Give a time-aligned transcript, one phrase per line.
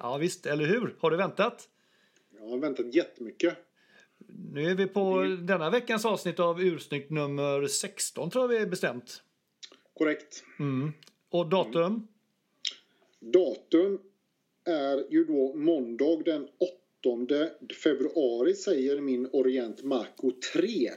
[0.00, 0.96] Ja visst, eller hur?
[0.98, 1.68] Har du väntat?
[2.40, 3.56] Jag har väntat jättemycket.
[4.52, 8.66] Nu är vi på denna veckans avsnitt av Ursnyggt nummer 16 tror jag vi är
[8.66, 9.22] bestämt.
[9.94, 10.44] Korrekt.
[10.58, 10.92] Mm.
[11.30, 12.08] Och datum?
[13.20, 13.98] Datum
[14.64, 16.78] är ju då måndag den 8
[17.82, 20.90] februari säger min Orient Marco 3.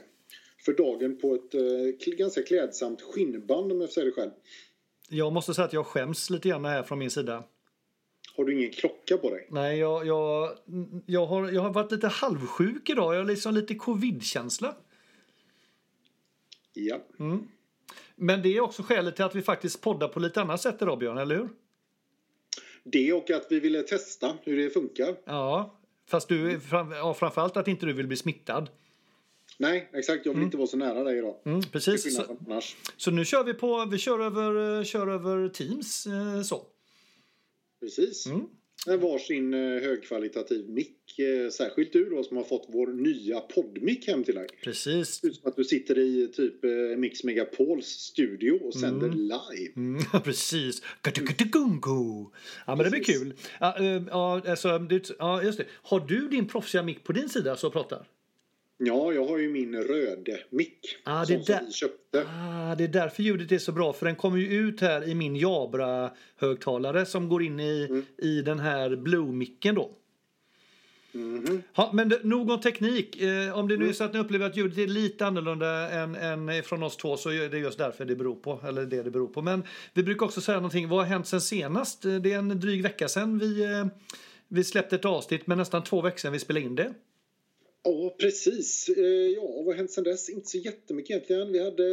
[0.64, 4.30] För dagen på ett eh, ganska klädsamt skinnband om jag säga det själv.
[5.08, 7.44] Jag måste säga att jag skäms lite grann här från min sida.
[8.36, 9.46] Har du ingen klocka på dig?
[9.50, 10.50] Nej, jag, jag,
[11.06, 13.14] jag, har, jag har varit lite halvsjuk idag.
[13.14, 14.74] Jag har liksom lite covid-känsla.
[16.72, 17.00] Ja.
[17.18, 17.48] Mm.
[18.16, 20.98] Men det är också skälet till att vi faktiskt poddar på lite annat sätt idag,
[20.98, 21.48] Björn, eller hur?
[22.84, 25.16] Det och att vi ville testa hur det funkar.
[25.24, 28.70] Ja, fast du, fram, ja, framförallt att inte du vill bli smittad.
[29.58, 30.26] Nej, exakt.
[30.26, 31.36] Jag vill inte vara så nära dig idag.
[31.44, 32.16] Mm, precis.
[32.16, 32.38] Så,
[32.96, 36.66] så nu kör vi på, vi kör över, kör över Teams eh, så.
[37.82, 38.26] Precis.
[38.26, 38.40] Mm.
[38.86, 41.18] En varsin eh, högkvalitativ mick.
[41.18, 44.46] eh, Särskilt du då som har fått vår nya poddmick hem till dig.
[44.64, 45.20] Precis.
[45.20, 49.18] Det som att du sitter i typ eh, Mix Megapols studio och sänder Mm.
[49.18, 49.72] live.
[49.76, 50.82] Mm, precis.
[51.02, 52.30] Gatugutugungu.
[52.66, 53.34] Ja, men det blir kul.
[53.60, 53.76] Ja,
[54.10, 55.66] ja, alltså, det, ja, just det.
[55.82, 58.06] Har du din proffsiga mick på din sida så pratar?
[58.84, 60.78] Ja, jag har ju min röde mick.
[61.04, 62.26] Ah, som, där- vi köpte.
[62.28, 65.14] Ah, det är därför ljudet är så bra, för den kommer ju ut här i
[65.14, 68.04] min Jabra-högtalare som går in i, Mm.
[68.18, 69.90] i den här Blue-micken då.
[71.14, 71.62] Mhm.
[71.74, 73.20] Ja, men det, nog om teknik.
[73.22, 76.14] Eh, om det nu är så att ni upplever att ljudet är lite annorlunda än,
[76.48, 78.60] än från oss två så är det just därför det beror på.
[78.68, 79.42] Eller det det beror på.
[79.42, 79.62] Men
[79.94, 80.88] vi brukar också säga någonting.
[80.88, 82.04] Vad har hänt sen senast?
[82.04, 83.86] Eh, Det är en dryg vecka sedan vi, eh,
[84.48, 86.94] vi släppte ett avsnitt, men nästan två veckor sedan vi spelade in det.
[87.84, 88.88] Ja, precis.
[88.88, 90.28] Eh, Ja, vad har hänt sen dess?
[90.30, 91.52] Inte så jättemycket egentligen.
[91.52, 91.84] Vi hade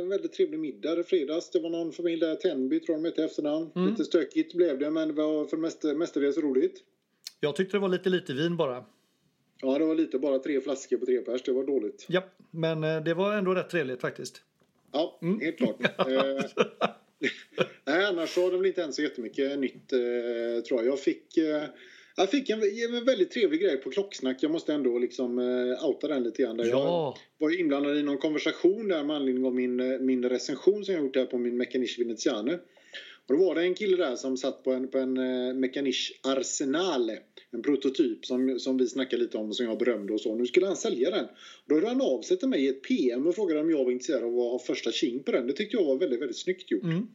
[0.00, 1.50] en väldigt trevlig middag i fredags.
[1.50, 3.70] Det var någon familj där, Tenby tror jag de hette efternamn.
[3.76, 3.90] Mm.
[3.90, 6.82] Lite stökigt blev det, men det var för det mesta, mestadels roligt.
[7.40, 8.84] Jag tyckte det var lite lite vin bara.
[9.62, 11.42] Ja, det var lite bara tre flaskor på tre pers.
[11.42, 12.06] Det var dåligt.
[12.08, 14.42] Ja, men eh, det var ändå rätt trevligt faktiskt.
[14.92, 15.40] Ja, Mm.
[15.40, 15.76] helt klart.
[16.08, 16.44] Eh,
[17.86, 19.88] Nej, annars så har det väl inte hänt så jättemycket nytt
[20.68, 20.86] tror jag.
[20.86, 21.38] Jag fick,
[22.18, 22.62] jag fick en,
[22.94, 24.42] en väldigt trevlig grej på klocksnack.
[24.42, 26.56] Jag måste ändå liksom eh, outa den lite grann.
[26.56, 30.24] Där Ja, Jag var inblandad i någon konversation där med anledning av min, eh, min
[30.24, 32.58] recension som jag gjort här på min Mechanisch Veneziane.
[33.28, 36.20] Och då var det en kille där som satt på en, på en eh, Mechanisch
[36.22, 37.18] Arsenale.
[37.50, 40.34] En prototyp som, som vi snackade lite om och som jag berömde och så.
[40.34, 41.26] Nu skulle han sälja den.
[41.66, 43.92] Då hörde han av sig till mig i ett PM och frågade om jag var
[43.92, 45.46] intresserad av att ha första tjing på den.
[45.46, 46.82] Det tyckte jag var väldigt, väldigt snyggt gjort.
[46.82, 47.08] mm,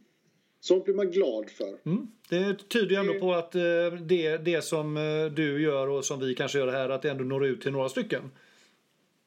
[0.64, 1.78] Sånt blir man glad för.
[1.86, 2.08] mm.
[2.30, 3.62] det tyder ju ändå på att eh,
[4.02, 7.24] det, det som eh, du gör och som vi kanske gör här, att det ändå
[7.24, 8.32] når ut till några stycken.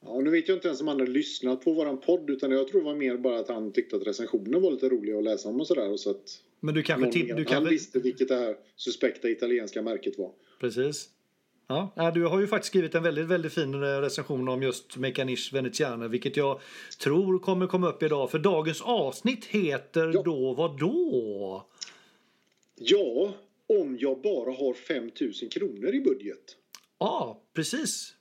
[0.05, 2.67] Ja, nu vet jag inte ens om han hade lyssnat på våran podd utan jag
[2.67, 5.49] tror det var mer bara att han tyckte att recensionen var lite rolig att läsa
[5.49, 5.91] om och sådär.
[5.91, 9.29] Och så att Men du kanske mer- du han kan visste vilket det här suspekta
[9.29, 10.31] italienska märket var.
[10.59, 11.09] Precis.
[11.67, 15.49] Ja, du har ju faktiskt skrivit en väldigt, väldigt fin eh, recension om just Mechanisch
[15.53, 16.59] Veneziane, vilket jag
[17.03, 18.31] tror kommer komma upp idag.
[18.31, 20.21] För dagens avsnitt heter Ja.
[20.23, 21.65] då vad då?
[22.75, 23.33] Ja,
[23.79, 26.55] om jag bara har 5000 kronor i budget.
[26.99, 28.13] Ja, precis.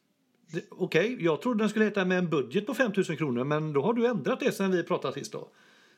[0.70, 3.92] Okej, jag trodde den skulle heta med en budget på 5000 kronor, men då har
[3.92, 5.48] du ändrat det sen vi pratade sist då.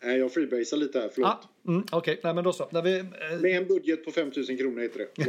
[0.03, 1.31] Nej, jag freebasar lite här, förlåt.
[1.31, 2.69] Ah, mm, Okej, nej men då så.
[2.70, 3.04] När vi, eh,
[3.41, 5.25] Med en budget på 5000 kronor heter det.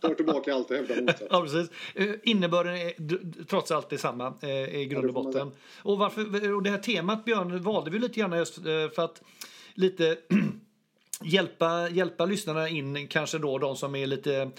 [0.00, 1.28] Tar tillbaka allt och hävdar motsatsen.
[1.30, 1.70] Ja, precis.
[1.94, 2.92] Eh, Innebörden är
[3.44, 5.50] trots allt detsamma eh, i grund och botten.
[5.82, 9.22] Och, varför, och det här temat, Björn, valde vi lite grann just eh, för att
[9.74, 10.16] lite
[11.22, 14.50] hjälpa, hjälpa lyssnarna in, kanske då de som är lite,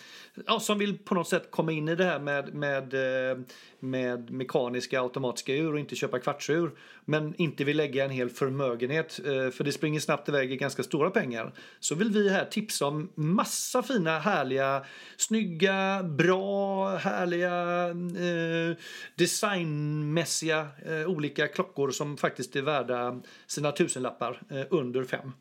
[0.46, 3.38] ja, som vill på något sätt komma in i det här med, med, eh,
[3.80, 6.72] med mekaniska automatiska ur och inte köpa kvartsur.
[7.06, 10.84] Men inte vill lägga en hel förmögenhet, eh, för det springer snabbt iväg i ganska
[10.84, 11.54] stora pengar.
[11.80, 14.86] Så vill vi här tipsa om massa fina, härliga,
[15.18, 18.78] snygga, bra, härliga, eh,
[19.16, 25.32] designmässiga eh, olika klockor som faktiskt är värda sina tusenlappar eh, under fem.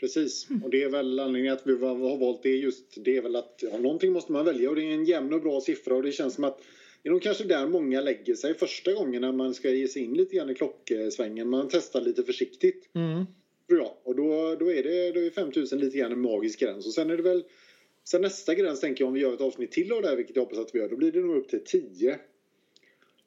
[0.00, 3.36] Precis, och det är väl anledningen att vi har valt det just det är väl
[3.36, 6.02] att ja, någonting måste man välja och det är en jämn och bra siffra och
[6.02, 6.60] det känns som att
[7.02, 10.02] det är nog kanske där många lägger sig första gången när man ska ge sig
[10.02, 11.50] in lite grann i klocksvängen.
[11.50, 12.90] Man testar lite försiktigt.
[12.94, 13.24] Mm.
[13.68, 13.92] Tror jag.
[14.02, 16.86] Och då, då är det då är 5000 lite grann en magisk gräns.
[16.86, 17.44] Och sen är det väl
[18.04, 20.36] Sen nästa gräns tänker jag om vi gör ett avsnitt till av det här, vilket
[20.36, 22.18] jag hoppas att vi gör, då blir det nog upp till 10.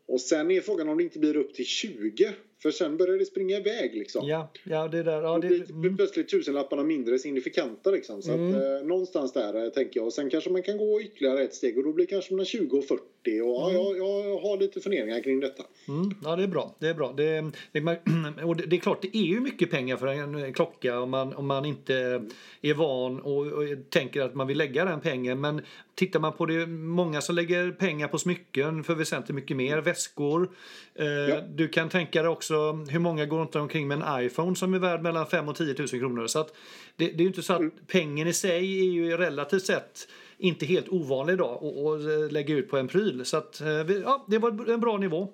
[0.06, 2.34] Och sen är frågan om det inte blir upp till 20.
[2.62, 4.28] För sen börjar det springa iväg liksom.
[4.28, 5.22] Ja, ja det där.
[5.22, 5.98] Ja, det, blir mm.
[5.98, 8.22] plötsligt tusenlapparna mindre signifikanta liksom.
[8.22, 8.56] Så Mm.
[8.56, 10.08] att, eh, någonstans där eh, tänker jag.
[10.08, 12.78] Och sen kanske man kan gå ytterligare ett steg och då blir kanske mellan 20
[12.78, 13.02] och 40.
[13.26, 15.64] Och ja, jag, jag har lite funderingar kring detta.
[15.88, 16.76] Mm, ja, det är bra.
[16.80, 17.14] Det är bra.
[17.18, 17.82] Det, det,
[18.44, 21.34] och det, det är klart, det är ju mycket pengar för en klocka om man,
[21.34, 22.22] om man inte
[22.62, 25.42] är van och, och tänker att man vill lägga den pengen.
[25.42, 25.62] Men
[25.98, 30.50] tittar man på det, många som lägger pengar på smycken för väsentligt mycket mer, väskor.
[30.96, 34.74] Eh, Du kan tänka dig också hur många går inte omkring med en iPhone som
[34.74, 36.28] är värd mellan 5 och 10 000 kronor.
[36.28, 36.54] Så att
[36.96, 40.08] det, det är ju inte så att pengen i sig är ju relativt sett
[40.38, 43.26] inte helt ovanlig idag och, och eh, lägga ut på en pryl.
[43.26, 43.68] Så att, eh,
[44.04, 45.34] ja, det var en bra nivå.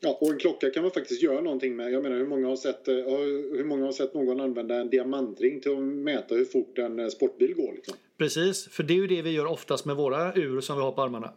[0.00, 1.92] Ja, och en klocka kan man faktiskt göra någonting med.
[1.92, 5.60] Jag menar hur många har sett, eh, hur många har sett någon använda en diamantring
[5.60, 7.94] till att mäta hur fort en eh, sportbil går liksom?
[8.18, 10.92] Precis, för det är ju det vi gör oftast med våra ur som vi har
[10.92, 11.32] på armarna.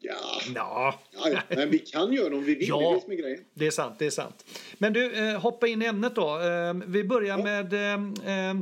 [0.00, 0.14] Ja,
[0.54, 0.94] Ja,
[1.32, 2.68] ja, men vi kan göra det om vi vill.
[2.68, 2.78] Ja.
[2.78, 3.40] Det är det som är grejen.
[3.54, 4.44] det är sant, det är sant.
[4.78, 6.40] Men du, eh, hoppa in i ämnet då.
[6.40, 7.44] Eh, vi börjar Ja.
[7.44, 7.72] med...
[7.72, 8.54] Eh, eh,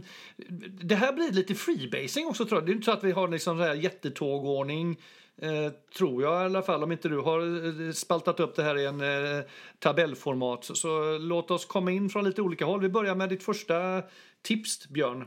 [0.83, 2.67] det här blir lite freebasing också tror jag.
[2.67, 4.97] Det är inte så att vi har liksom så här jättetågordning.
[5.43, 7.41] Eh, tror jag i alla fall, om inte du har
[7.87, 9.45] eh, spaltat upp det här i en eh,
[9.79, 10.65] tabellformat.
[10.65, 12.81] Så, så låt oss komma in från lite olika håll.
[12.81, 14.03] Vi börjar med ditt första
[14.43, 15.25] tips, Björn.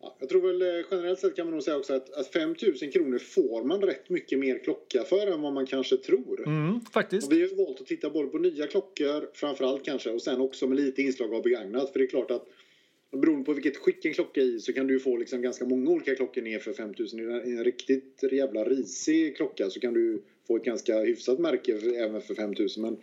[0.00, 2.48] Ja, jag tror väl generellt sett kan man nog säga också att, att 5
[2.82, 6.46] 000 kronor får man rätt mycket mer klocka för än vad man kanske tror.
[6.46, 7.26] Mm, faktiskt.
[7.26, 10.66] Och vi har valt att titta både på nya klockor framförallt kanske och sen också
[10.66, 11.92] med lite inslag av begagnat.
[11.92, 12.46] För det är klart att
[13.16, 15.90] beroende på vilket skick en klocka är i så kan du få liksom ganska många
[15.90, 17.20] olika klockor ner för 5000.
[17.20, 21.92] I en- riktigt jävla risig klocka så kan du få ett ganska hyfsat märke för-
[21.96, 22.82] även för 5000.
[22.82, 22.96] Men,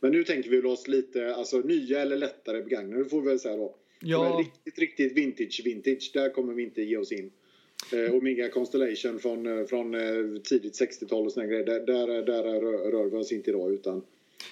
[0.00, 3.56] men nu tänker vi oss lite alltså, nya eller lättare begagnade får vi väl säga
[3.56, 3.74] då.
[4.02, 6.10] Ja, riktigt, riktigt vintage vintage.
[6.14, 7.30] Där kommer vi inte ge oss in.
[7.92, 11.64] Eh, Omega Constellation från, eh, från eh, tidigt 60-tal och såna grejer.
[11.66, 14.02] Där, där, där rör, rör vi oss inte idag utan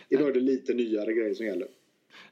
[0.08, 1.68] idag är det lite nyare grejer som gäller.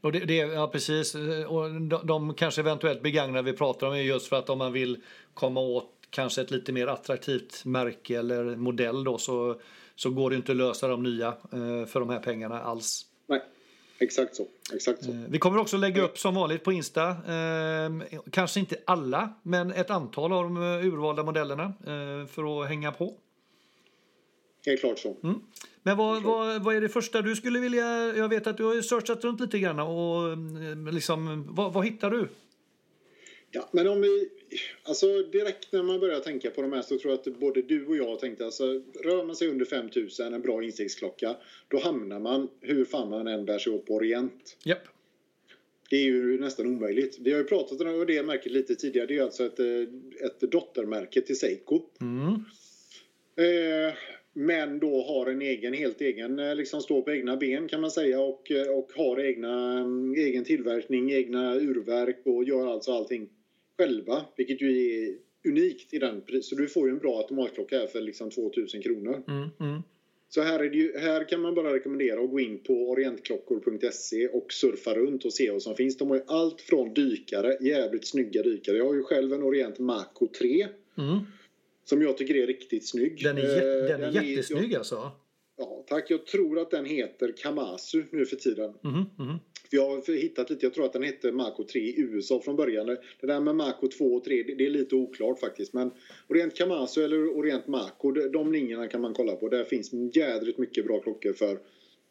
[0.01, 1.15] Och det, det, ja, precis.
[1.49, 4.73] Och de, de kanske eventuellt begagnade vi pratar om är just för att om man
[4.73, 5.03] vill
[5.35, 9.61] komma åt kanske ett lite mer attraktivt märke eller modell då så,
[9.97, 13.07] så går det inte att lösa de nya eh, för de här pengarna alls.
[13.27, 13.43] Nej,
[13.99, 14.47] exakt så.
[14.75, 15.11] Exakt så.
[15.11, 19.73] Eh, Vi kommer också lägga upp som vanligt på Insta, eh, kanske inte alla, men
[19.73, 21.73] ett antal av de urvalda modellerna
[22.29, 23.15] för att hänga på.
[24.67, 25.17] Helt klart så.
[25.83, 28.17] Men vad, vad, vad är det första du skulle vilja...
[28.17, 31.85] Jag vet att du har ju searchat runt lite grann och eh, liksom, vad, vad
[31.85, 32.29] hittar du?
[33.51, 34.29] Ja, men om vi...
[34.83, 37.87] Alltså direkt när man börjar tänka på de här så tror jag att både du
[37.87, 38.65] och jag tänkte alltså
[39.05, 41.37] rör man sig under 5000, en bra instegsklocka,
[41.69, 44.57] då hamnar man hur fan man än bär sig åt på Orient.
[44.65, 44.83] Japp.
[45.91, 47.19] Det är ju nästan omöjligt.
[47.21, 49.07] Vi har ju pratat om det märket lite tidigare.
[49.07, 49.61] Det är alltså ett,
[50.21, 51.83] ett dottermärke till Seiko.
[52.01, 52.45] Mm.
[53.37, 53.95] Eh,
[54.39, 57.91] men då har en egen, helt egen, eh, liksom står på egna ben kan man
[57.91, 63.29] säga och, eh, och har egna, mm, egen tillverkning, egna urverk och gör alltså allting
[63.79, 64.25] själva.
[64.37, 65.15] Vilket ju är
[65.49, 66.49] unikt i den pris.
[66.49, 69.23] Så du får ju en bra automatklocka här för liksom 2000 kronor.
[69.29, 69.83] Mm, mm.
[70.29, 74.29] Så här, är det ju, här kan man bara rekommendera att gå in på orientklockor.se
[74.29, 75.97] och surfa runt och se vad som finns.
[75.97, 78.77] De har ju allt från dykare, jävligt snygga dykare.
[78.77, 80.67] Jag har ju själv en Orient Mako 3
[80.99, 81.19] Mm.
[81.89, 83.23] Som jag tycker är riktigt snygg.
[83.25, 85.11] Den är, jä- Eh, den är jättesnygg alltså.
[85.59, 86.11] Ja, tack.
[86.11, 88.73] Jag tror att den heter Kamasu nu för tiden.
[88.85, 89.39] Mhm, mhm.
[89.71, 92.57] För jag har hittat lite, jag tror att den hette Mako 3 i USA från
[92.57, 92.87] början.
[92.87, 95.73] Det där med Mako 2 och 3, det, är lite oklart faktiskt.
[95.73, 95.91] Men
[96.29, 99.49] Orient Kamasu eller Orient de, de linjerna kan man kolla på.
[99.49, 101.59] Där finns jädrigt mycket bra klockor för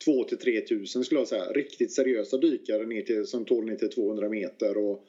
[0.05, 1.45] 2 till 3 tusen skulle jag säga.
[1.45, 4.77] Riktigt seriösa dykare ner till, som tål ner till 200 meter.
[4.77, 5.05] Och,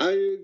[0.00, 0.38] nej,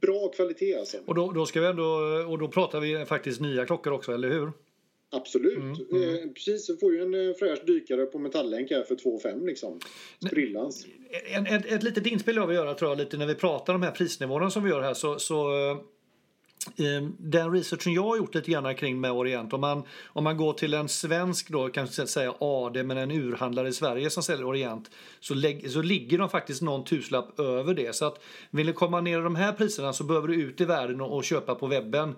[0.00, 0.96] bra kvalitet alltså.
[1.06, 1.84] Och då, då ska vi ändå,
[2.28, 4.52] och då pratar vi faktiskt nya klockor också, eller hur?
[5.14, 5.56] Absolut.
[5.58, 6.14] Mm, mm.
[6.14, 9.46] Eh, precis, så får ju en eh, fräsch dykare på metalllänk här för 2 5
[9.46, 9.80] liksom.
[10.26, 10.86] Sprillans.
[11.34, 13.80] En, ett, ett litet inspel jag vill göra tror jag lite när vi pratar om
[13.80, 15.78] de här prisnivåerna som vi gör här så, så eh,
[16.76, 20.36] Ehm, den researchen jag har gjort lite grann kring med Orient om man, om man
[20.36, 24.48] går till en svensk då kanske säga AD men en urhandlare i Sverige som säljer
[24.48, 24.90] Orient
[25.20, 27.96] så, lägg, så ligger de faktiskt någon tusenlapp över det.
[27.96, 30.64] Så att vill du komma ner i de här priserna så behöver du ut i
[30.64, 32.14] världen och, och köpa på webben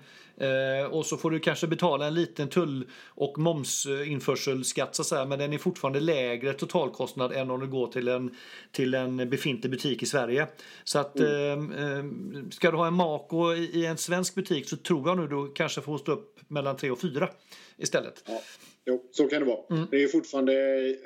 [0.91, 5.39] och så får du kanske betala en liten tull och momsinförselskatt så att säga men
[5.39, 8.35] den är fortfarande lägre totalkostnad än om du går till en,
[8.73, 10.47] till en befintlig butik i Sverige.
[10.85, 12.05] Så att eh, eh,
[12.51, 15.53] ska du ha en Mako i, i en svensk butik så tror jag nu du
[15.55, 17.29] kanske får stå upp mellan 3 och 4
[17.77, 18.23] istället.
[18.27, 18.41] Ja,
[18.87, 19.77] jo, så kan det vara.
[19.77, 19.87] Mm.
[19.91, 20.53] Det är fortfarande,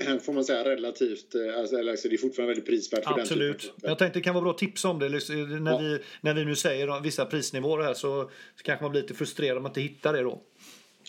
[0.23, 1.35] får man säga, relativt...
[1.35, 3.59] eh, Alltså, alltså, det är fortfarande väldigt prisvärt för den Absolut.
[3.59, 5.09] typen av Men jag tänkte det kan vara bra att tipsa om det.
[5.09, 5.79] Liksom, När, Ja.
[5.79, 9.57] vi, när vi nu säger vissa prisnivåer här så, så kanske man blir lite frustrerad
[9.57, 10.43] om man inte hittar det då.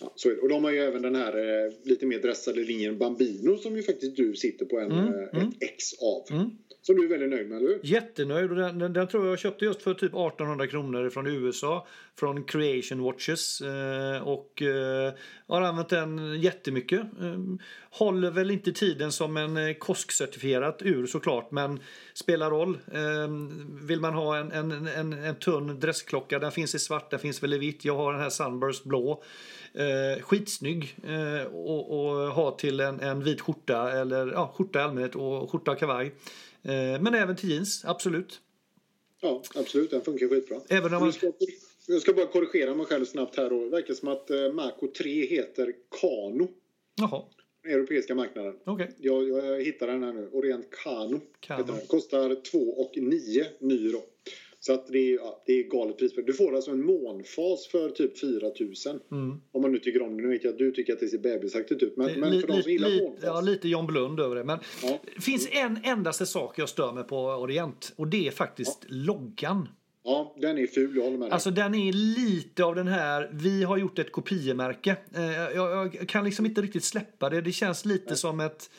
[0.01, 0.41] Ja, så är det.
[0.41, 3.83] Och de har ju även den här eh, lite mer dressade linjen Bambino som ju
[3.83, 5.47] faktiskt du sitter på en, Mm, eh, mm.
[5.47, 6.25] ett ex av.
[6.38, 6.49] Mm.
[6.81, 7.79] Som du är väldigt nöjd med, eller hur?
[7.83, 8.50] Jättenöjd.
[8.50, 11.88] Den, den, den tror jag jag köpte just för typ 1800 kronor från USA.
[12.19, 13.62] Från Creation Watches.
[13.62, 15.13] Eh, och eh,
[15.48, 17.00] har använt den jättemycket.
[17.00, 17.39] Eh,
[17.91, 21.51] håller väl inte tiden som en eh, KOSK-certifierat ur såklart.
[21.51, 21.79] Men
[22.13, 22.77] spelar roll.
[22.93, 23.29] Eh,
[23.88, 26.39] vill man ha en, en, en, en tunn dressklocka.
[26.39, 27.86] Den finns i svart, den finns väl i vitt.
[27.86, 29.24] Jag har den här Sunburst blå.
[29.74, 34.81] Eh, skitsnygg eh, och, och ha till en, en vit skjorta eller ja, skjorta i
[34.81, 36.12] allmänhet och skjorta och kavaj.
[36.63, 38.41] Eh, men även till jeans, absolut.
[39.21, 39.91] Ja, absolut.
[39.91, 40.61] Den funkar skitbra.
[40.69, 41.13] Även om man...
[41.87, 43.63] Jag ska, bara korrigera mig själv snabbt här då.
[43.63, 46.47] Det verkar som att eh, Mako 3 heter Kano.
[46.95, 47.23] Jaha,
[47.63, 48.55] Den europeiska marknaden.
[48.65, 48.91] okej.
[48.97, 50.29] Jag, jag hittar den här nu.
[50.31, 51.21] Orient Kano.
[51.39, 51.77] Kano.
[51.87, 54.03] Kostar 2 och 9 ny då.
[54.61, 56.13] Så att det är, ja, det är galet pris.
[56.27, 58.99] Du får alltså en månfas för typ 4 000.
[59.11, 59.41] Mm.
[59.51, 60.23] Om man nu tycker om det.
[60.23, 61.97] Nu vet jag att du tycker att det ser bebisaktigt ut.
[61.97, 63.23] Men, men Li- för de som gillar li- månfas.
[63.23, 64.43] ja, lite John Blund över det.
[64.43, 64.99] Men Ja.
[65.15, 69.69] det finns en endaste sak jag stör mig på Orient och det är faktiskt loggan.
[70.03, 70.95] ja, den är ful.
[70.95, 71.33] Jag håller med dig.
[71.33, 74.97] Alltså den är lite av den här, vi har gjort ett kopiemärke.
[75.15, 77.41] Eh, jag, jag kan liksom inte riktigt släppa det.
[77.41, 78.69] Det känns lite som ett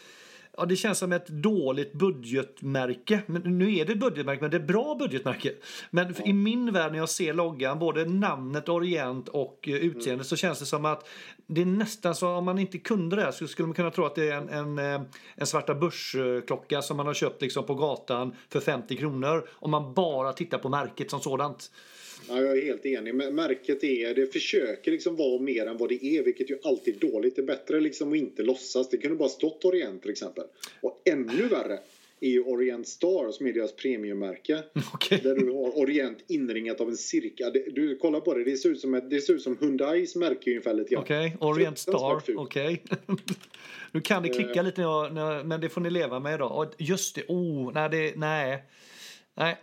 [0.57, 3.23] Ja, det känns som ett dåligt budgetmärke.
[3.27, 5.53] Men nu är det ett budgetmärke, men det är ett bra budgetmärke.
[5.91, 10.37] Men i min värld när jag ser loggan, både namnet Orient och eh, utseendet, så
[10.37, 11.09] känns det som att
[11.47, 14.05] det är nästan så om man inte kunde det här så skulle man kunna tro
[14.05, 15.01] att det är en, en, eh,
[15.35, 19.49] en svarta börsklocka som man har köpt liksom på gatan för 50 kronor.
[19.53, 21.71] Om man bara tittar på märket som sådant.
[22.29, 23.15] Ja, jag är helt enig.
[23.15, 27.05] Men Märket är, det försöker liksom vara mer än vad det är, vilket ju alltid
[27.05, 27.37] är dåligt.
[27.37, 28.89] Det är bättre liksom att inte låtsas.
[28.91, 30.45] Det kunde bara stått Orient till exempel.
[30.81, 31.79] Och ännu värre
[32.23, 34.63] är ju Orient Star som är deras premiummärke.
[34.95, 35.21] Okej.
[35.23, 37.51] Där du har Orient inringat av en cirka.
[37.51, 40.17] Det- Du kollar på det, det ser ut som, ett, det ser ut som Hyundais
[40.17, 41.03] märke ungefär lite grann.
[41.03, 42.23] Okej, Orient Star.
[42.37, 42.83] Okej.
[43.93, 46.43] nu kan det klicka lite, när jag, när, jag- men det får ni leva med.
[46.43, 48.63] Och Just det, oh, nej, det, nej.
[49.35, 49.57] Nej,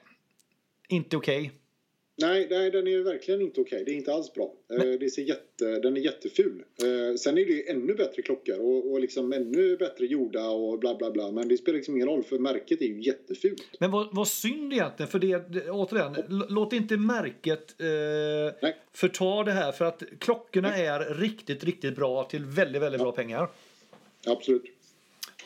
[0.89, 1.51] inte okej.
[2.19, 3.83] Nej, nej, den är verkligen inte okej.
[3.85, 4.53] Det är inte alls bra.
[4.73, 6.63] Eh, Det ser jätte, den är jätteful.
[6.83, 10.95] Eh, Sen är det ännu bättre klockor och, och liksom ännu bättre gjorda och bla
[10.95, 11.31] bla bla.
[11.31, 13.61] Men det spelar liksom ingen roll för märket är ju jättefult.
[13.79, 17.87] Men vad, vad synd egentligen, för det, det återigen, l- låt inte märket eh,
[18.61, 18.75] Nej.
[18.93, 19.71] förta det här.
[19.71, 23.49] För att klockorna är riktigt, riktigt bra till väldigt, väldigt bra pengar.
[24.25, 24.63] Absolut.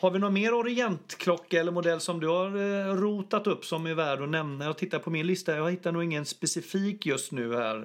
[0.02, 3.94] Har vi någon mer Orientklocka eller modell som du har eh, rotat upp som är
[3.94, 4.64] värd att nämna?
[4.64, 7.76] Jag tittar på min lista, jag hittar nog ingen specifik just nu här.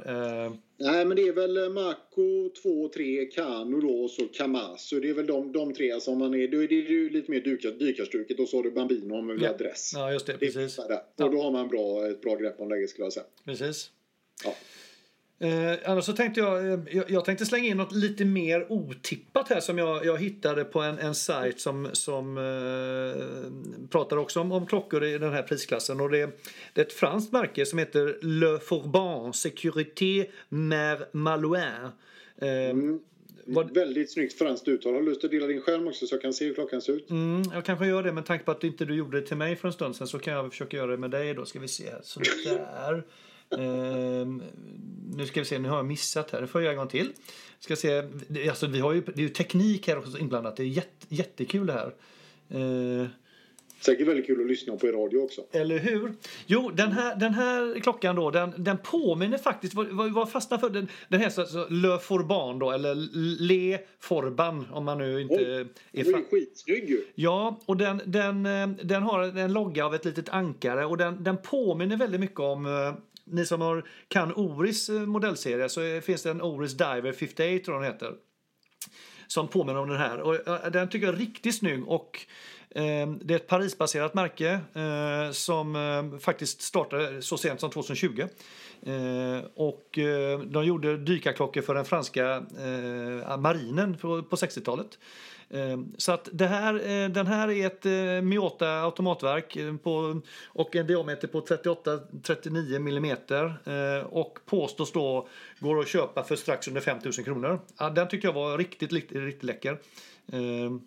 [0.46, 5.00] Eh, Nej, men det är väl Mako 2, 3, Kano då och så Kamasu.
[5.00, 6.48] Det är väl de, de tre som man är...
[6.48, 9.50] Då är det ju lite mer dyka, dykarstuket och så har du Bambino med Ja.
[9.50, 9.92] adress.
[9.96, 10.80] ja, just det, Det precis.
[10.80, 13.26] Och då har man bra, ett bra grepp om läget skulle jag säga.
[13.46, 13.92] Precis.
[14.44, 14.56] Ja.
[15.40, 19.50] Eh, annars så tänkte jag, eh, jag, jag tänkte slänga in något lite mer otippat
[19.50, 24.52] här som jag, jag hittade på en, en sajt som, som eh, pratar också om,
[24.52, 26.00] om klockor i den här prisklassen.
[26.00, 26.30] Och det,
[26.74, 31.64] det är ett franskt märke som heter Le Forban Sécurité Mère Malouin.
[32.42, 33.00] Eh, Mm.
[33.50, 34.94] Vad- Väldigt snyggt franskt uttal.
[34.94, 36.94] Har du lust att dela din skärm också så jag kan se hur klockan ser
[36.94, 37.10] ut?
[37.10, 39.56] Mm, jag kanske gör det, men tanke på att inte du gjorde det till mig
[39.56, 41.46] för en stund sedan så kan jag försöka göra det med dig då.
[41.46, 42.00] Ska vi se här.
[42.04, 42.94] Så där.
[42.94, 43.02] Ehm,
[45.18, 46.42] nu ska vi se, nu har jag missat här.
[46.42, 47.14] Det får jag göra en gång till.
[47.60, 48.04] Ska se,
[48.50, 50.58] alltså, vi har ju, det är ju teknik här också inblandat.
[50.58, 51.94] Det är jätte, jättekul det här.
[52.50, 53.08] Ehm,
[53.80, 55.42] Säkert väldigt kul att lyssna på i radio också.
[55.52, 56.14] eller hur?
[56.46, 60.58] Jo, den här, den här klockan då, den, den påminner faktiskt, vad, vad, vad fastnar
[60.58, 60.70] för?
[60.70, 62.96] Den, den här så, så, Le Forban då, eller
[63.40, 65.44] Le Forban om man nu inte Oj,
[65.92, 67.02] är Den är skitsnygg ju.
[67.16, 71.24] Ja, och den, den, eh, den har en logga av ett litet ankare och den,
[71.24, 72.94] den påminner väldigt mycket om eh,
[73.28, 77.76] ni som har, kan Oris eh, modellserie så finns det en Oris Diver 58 tror
[77.76, 78.14] jag den heter.
[79.28, 80.22] Som påminner om den här.
[80.22, 82.20] Och eh, den tycker jag är riktigt snygg och
[82.70, 88.22] eh, det är ett Parisbaserat märke eh, som eh, faktiskt startade så sent som 2020.
[88.82, 90.00] Eh, och
[90.46, 92.44] de gjorde dykarklockor för den franska
[93.38, 94.98] marinen på, på 60-talet.
[95.50, 100.22] Ehm, så att det här, eh, den här är ett eh, Miota automatverk eh, på,
[100.46, 103.18] och en diameter på 38-39 mm
[104.06, 105.28] och påstås då
[105.60, 107.60] går att köpa för strax under 5 000 kronor.
[107.96, 109.78] Den tyckte jag var riktigt, riktigt, riktigt läcker.
[110.32, 110.82] Ehm,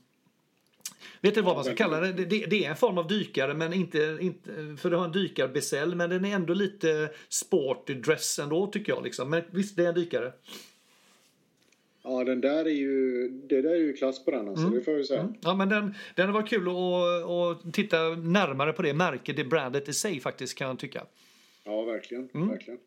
[1.21, 2.13] vet du vad man ska kalla det?
[2.13, 2.65] Det, det?
[2.65, 6.25] är en form av dykare, men inte, inte för det har en dykarbesäll, men den
[6.25, 9.05] är ändå lite sporty dress ändå tycker jag.
[9.05, 9.31] Liksom.
[9.31, 10.33] Men visst, det är en dykare.
[12.03, 14.95] Ja, den där är ju, det där är ju klass på den alltså, det får
[14.95, 15.35] ju säga.
[15.41, 19.89] Ja, men den, den var kul att, att titta närmare på det märket, det brandet
[19.89, 21.07] i sig faktiskt kan jag tycka.
[21.65, 22.29] Ja, verkligen.
[22.35, 22.49] Mm.
[22.49, 22.81] verkligen.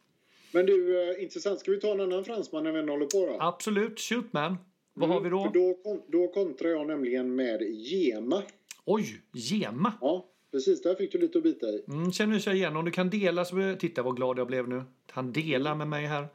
[0.51, 1.59] Men du, eh, intressant.
[1.59, 3.37] Ska vi ta en annan fransman när vi håller på då?
[3.39, 4.57] Absolut, shoot man.
[4.93, 5.51] Vad har vi då?
[5.53, 8.43] Då, då kontrar jag nämligen med Gema.
[8.85, 9.93] Oj, Gema.
[10.01, 10.81] Ja, precis.
[10.81, 11.83] Där fick du lite att bita i.
[11.87, 12.75] Mm, känner du sig igen?
[12.75, 13.75] Om du kan dela så...
[13.79, 14.83] Titta vad glad jag blev nu.
[15.11, 16.27] Han delar med mig här.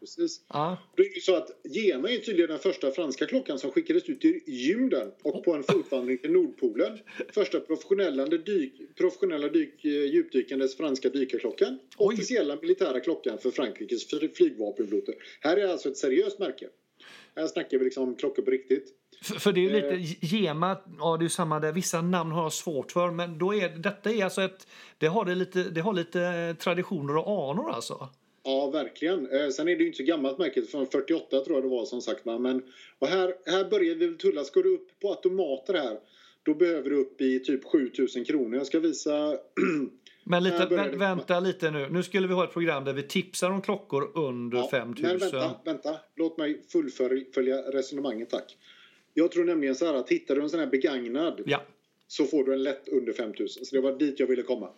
[0.00, 0.40] Precis.
[0.48, 4.08] Ja, Det är ju så att Gema är tydligen den första franska klockan som skickades
[4.08, 4.32] ut i
[4.72, 6.98] rymden och på en fotvandring till Nordpolen.
[7.34, 11.78] Första professionella, dyk, professionella dyk, djupdykandes franska dykarklockan.
[11.98, 12.14] Oj.
[12.14, 15.12] Officiella militära klockan för Frankrikes fly- flygvapenflotte.
[15.40, 16.68] Här är alltså ett seriöst märke.
[17.36, 18.88] Här snackar vi liksom klockor på riktigt.
[19.22, 19.96] För, för det är ju Eh.
[19.98, 20.26] lite...
[20.26, 21.72] Gema, ja det är samma där.
[21.72, 23.10] Vissa namn har jag svårt för.
[23.10, 24.66] Men då är, detta är alltså ett...
[24.98, 28.08] Det har, det lite, det har lite eh, traditioner och anor alltså.
[28.44, 29.30] Ja, verkligen.
[29.30, 31.84] Eh, sen är det ju inte så gammalt märket, från 48 tror jag det var
[31.84, 32.24] som sagt.
[32.24, 32.62] Men,
[32.98, 34.44] och här, här börjar vi tulla.
[34.44, 35.98] Ska du upp på automater här,
[36.42, 38.58] då behöver du upp i typ 7000 kronor.
[38.58, 39.36] Jag ska visa...
[40.24, 41.88] Men lite, vä, vänta lite nu.
[41.90, 45.08] Nu skulle vi ha ett program där vi tipsar om klockor under Ja, 5000.
[45.10, 45.96] Men vänta, vänta.
[46.16, 48.56] Låt mig fullfölja resonemanget, tack.
[49.14, 51.62] Jag tror nämligen så här att hittar du en sån här begagnad Ja.
[52.08, 53.64] så får du en lätt under 5000.
[53.64, 54.68] Så det var dit jag ville komma.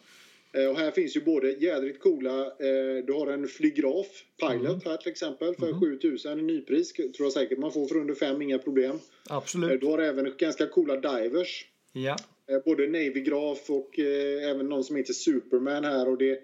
[0.53, 4.07] Eh, Och här finns ju både jädrigt coola, eh, du har en flygraf,
[4.41, 6.93] Pilot här till exempel för 7000 i nypris.
[6.93, 8.91] Tror jag säkert man får för under 5, inga problem.
[9.31, 9.81] Eh, Absolut.
[9.81, 11.67] Du har även ganska coola divers.
[11.93, 12.17] Ja.
[12.51, 16.09] Eh, Både Navygraf och eh, även någon som heter Superman här.
[16.09, 16.41] Och det,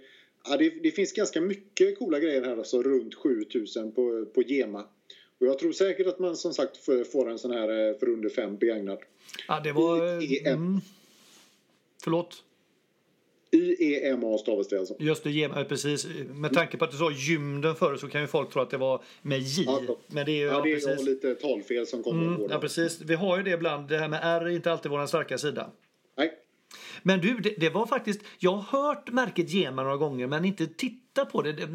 [0.48, 4.84] ja, det, det finns ganska mycket coola grejer här, alltså runt 7000 på, på Gema.
[5.40, 8.28] Och jag tror säkert att man som sagt får- en sån här eh, för under
[8.28, 8.98] 5 begagnad.
[9.48, 10.22] ja, det var...
[10.22, 10.46] IEM.
[10.54, 10.80] Mm.
[12.02, 12.44] Förlåt?
[13.52, 14.94] YEMA stavas det alltså.
[14.98, 16.06] Just det, Gema, precis.
[16.34, 18.76] Med tanke på att du sa gymden förut så kan ju folk tro att det
[18.76, 19.64] var med J.
[19.66, 19.96] Ja.
[20.06, 20.44] Men det är ju...
[20.46, 21.06] Ja, det är precis.
[21.06, 23.00] lite talfel som kommer Mm, ja, precis.
[23.00, 23.88] Vi har ju det ibland.
[23.88, 25.70] Det här med R är inte alltid vår starka sida.
[26.16, 26.32] Nej.
[27.02, 28.20] Men du, det, det var faktiskt...
[28.38, 31.68] Jag har hört märket Gema några gånger men inte tittat på det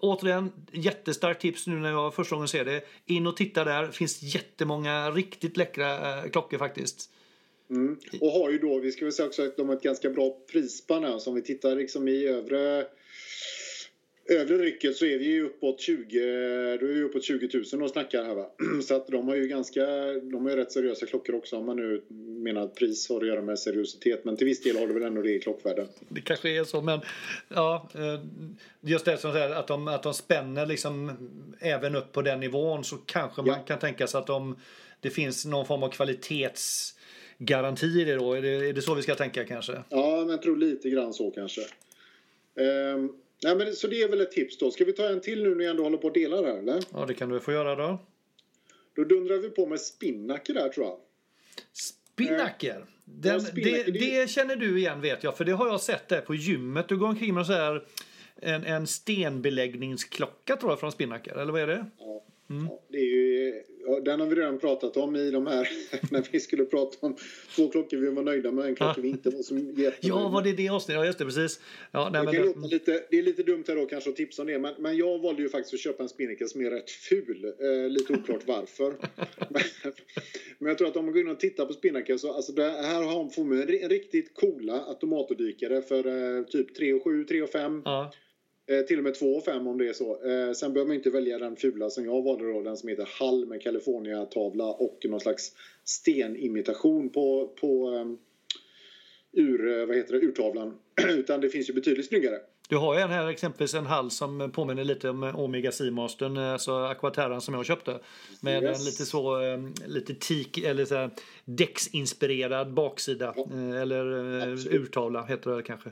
[0.00, 2.82] återigen, jättestarkt tips nu när jag första gången ser det.
[3.06, 3.90] In och titta där.
[3.90, 7.10] Finns jättemånga riktigt läckra eh, klockor faktiskt.
[7.70, 7.98] Mm.
[8.20, 10.36] Och har ju då, vi ska väl säga också att de har ett ganska bra
[10.52, 11.18] prisspann här.
[11.18, 12.86] Så om vi tittar liksom i övre
[14.28, 16.18] övre rycket så är vi ju uppåt 20,
[16.80, 18.50] då är vi uppåt 20 000 och snackar här va.
[18.82, 19.86] Så att de har ju ganska,
[20.22, 22.02] de har ju rätt seriösa klockor också om man nu
[22.42, 24.24] menar att pris har att göra med seriositet.
[24.24, 25.86] Men till viss del har det väl ändå det i klockvärlden.
[26.08, 27.00] Det kanske är så, men
[27.48, 28.20] ja, eh,
[28.80, 31.12] just det som säger att de, att de spänner liksom
[31.60, 33.64] även upp på den nivån så kanske man Ja.
[33.66, 34.56] kan tänka sig att de,
[35.00, 38.32] det finns någon form av kvalitetsgaranti i det då.
[38.32, 39.72] Är det, är det så vi ska tänka kanske?
[39.88, 41.60] Ja, men jag tror lite grann så kanske.
[42.60, 44.70] Ehm, nej, men så det är väl ett tips då.
[44.70, 46.84] Ska vi ta en till nu när jag ändå håller på och delar här eller?
[46.92, 47.98] Ja, det kan du få göra då.
[48.96, 50.98] Då dundrar vi på med Spinnaker där tror jag.
[51.72, 52.84] Spinnaker.
[53.04, 55.80] Den, ja, spinnaker, det, det det känner du igen vet jag, för det har jag
[55.80, 56.88] sett där på gymmet.
[56.88, 57.86] Du går omkring med så här
[58.36, 61.86] en, en stenbeläggningsklocka tror jag från Spinnaker, eller vad är det?
[61.98, 62.66] Ja, Mm.
[62.66, 63.62] ja, det är ju,
[63.96, 65.68] den har vi redan pratat om i de här
[66.12, 67.16] när vi skulle prata om
[67.56, 70.28] två klockor vi var nöjda med och en klocka vi inte var så jättenöjda Ja,
[70.28, 71.00] var det det avsnittet?
[71.00, 71.60] Ja, just det, precis.
[71.92, 74.42] Ja, nej, Det, men det, lite, det är lite dumt här då kanske att tipsa
[74.42, 76.90] om det men, men jag valde ju faktiskt att köpa en Spinnaker som är rätt
[76.90, 77.52] ful.
[77.60, 78.94] Eh, lite oklart varför.
[79.50, 79.62] men,
[80.58, 82.62] men jag tror att om man går in och tittar på Spinnaker så alltså det
[82.70, 87.42] här har man en ri- riktigt coola automatdykare för eh, typ 3 och 7, 3
[87.42, 87.82] och 5.
[87.84, 88.12] ja.
[88.70, 90.10] Eh, till och med 2 och 5 om det är så.
[90.12, 93.08] Eh, sen behöver man inte välja den fula som jag valde då, den som heter
[93.20, 95.52] Hall med California-tavla och någon slags
[95.84, 97.90] stenimitation på, på
[99.32, 100.74] ur, eh, vad heter det, urtavlan.
[101.08, 102.36] Utan det finns ju betydligt snyggare.
[102.68, 106.72] Du har ju en här exempelvis en hals som påminner lite om Omega Seamastern, alltså
[106.72, 108.00] Aquaterran som jag köpte.
[108.42, 108.78] Med Yes.
[108.78, 111.10] en lite så, eh, lite teak eller så
[111.44, 113.34] däcksinspirerad baksida.
[113.36, 113.46] Ja.
[113.52, 114.80] eh, Eller eh, Absolut.
[114.80, 115.90] urtavla heter det kanske.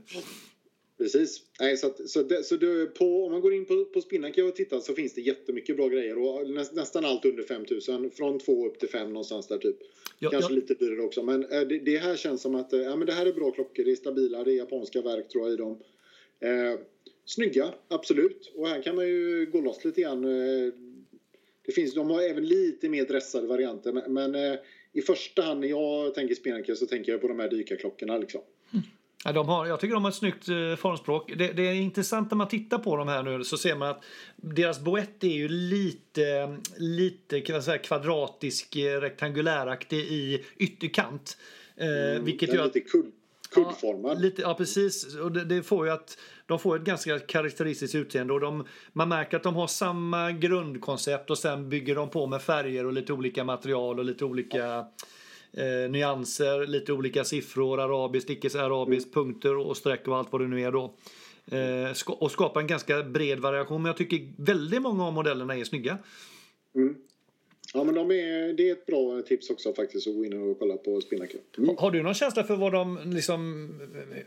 [0.99, 1.43] Precis.
[1.61, 4.49] Nej, så att, så det, så det, på, om man går in på, på Spinnaker
[4.49, 6.19] och tittar så finns det jättemycket bra grejer.
[6.19, 8.11] Och näst, nästan allt under 5000.
[8.11, 9.77] Från 2 upp till 5 någonstans där typ.
[10.19, 11.23] Ja, Kanske ja, lite dyrare också.
[11.23, 13.51] Men eh, det, det här känns som att eh, ja, men det här är bra
[13.51, 13.85] klockor.
[13.85, 15.79] Det är stabila, det är japanska verk tror jag i dem.
[16.41, 16.81] Eh,
[17.25, 18.53] snygga, absolut.
[18.55, 20.23] Och här kan man ju gå loss lite grann.
[21.67, 23.93] Det finns, de har även lite mer dressade varianter.
[23.93, 24.59] Men, men
[24.93, 28.41] i första hand när jag tänker Spinnaker så tänker jag på de här dykarklockorna liksom.
[29.27, 31.33] Ja, de har, jag tycker de har ett snyggt eh, formspråk.
[31.37, 34.05] Det, det är intressant när man tittar på de här nu så ser man att
[34.37, 41.37] deras boett är ju lite, lite kan man säga, kvadratisk, eh, rektanguläraktig i ytterkant.
[41.77, 42.89] Eh, vilket Den gör är att lite
[43.51, 44.17] kuddformad.
[44.17, 45.17] Ja, lite, ja precis.
[45.17, 48.33] Och det, det får ju att de får ett ganska karaktäristiskt utseende.
[48.33, 52.43] Och de, man märker att de har samma grundkoncept och sen bygger de på med
[52.43, 54.87] färger och lite olika material och lite olika
[55.53, 60.49] eh, nyanser, lite olika siffror, arabiskt, icke arabiskt, punkter och streck och allt vad det
[60.49, 60.95] nu är då.
[61.47, 63.83] Eh, och skapa en ganska bred variation.
[63.83, 65.99] Men jag tycker väldigt många av modellerna är snygga.
[66.75, 66.95] Mm.
[67.75, 70.59] Ja, men de är, det är ett bra tips också faktiskt att gå in och
[70.59, 71.41] kolla på Spinnaker.
[71.59, 71.77] Mm.
[71.79, 73.71] Har du någon känsla för vad de liksom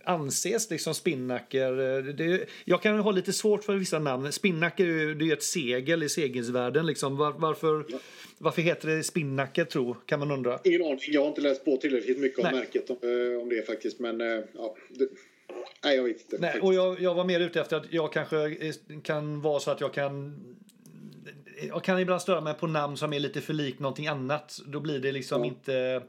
[0.04, 1.72] anses liksom Spinnaker?
[2.14, 4.32] Det, jag kan ha lite svårt för vissa namn.
[4.32, 6.86] Spinnaker är ju ett segel i segelsvärlden.
[6.86, 7.18] Liksom.
[7.18, 7.98] Var, varför, ja.
[8.38, 9.94] varför heter det Spinnaker tro?
[10.06, 10.60] Kan man undra.
[10.64, 11.00] Ingen aning.
[11.08, 14.00] Jag har inte läst på tillräckligt mycket om märket om, eh, om det faktiskt.
[14.00, 15.10] Men eh, ja, det,
[15.84, 16.38] Nej, jag vet inte.
[16.40, 18.58] Nej, och jag, jag var mer ute efter att jag kanske
[19.04, 20.36] kan vara så att jag kan
[21.68, 24.60] jag kan ibland störa mig på namn som är lite för likt någonting annat.
[24.66, 25.48] Då blir det liksom ja.
[25.48, 26.04] inte,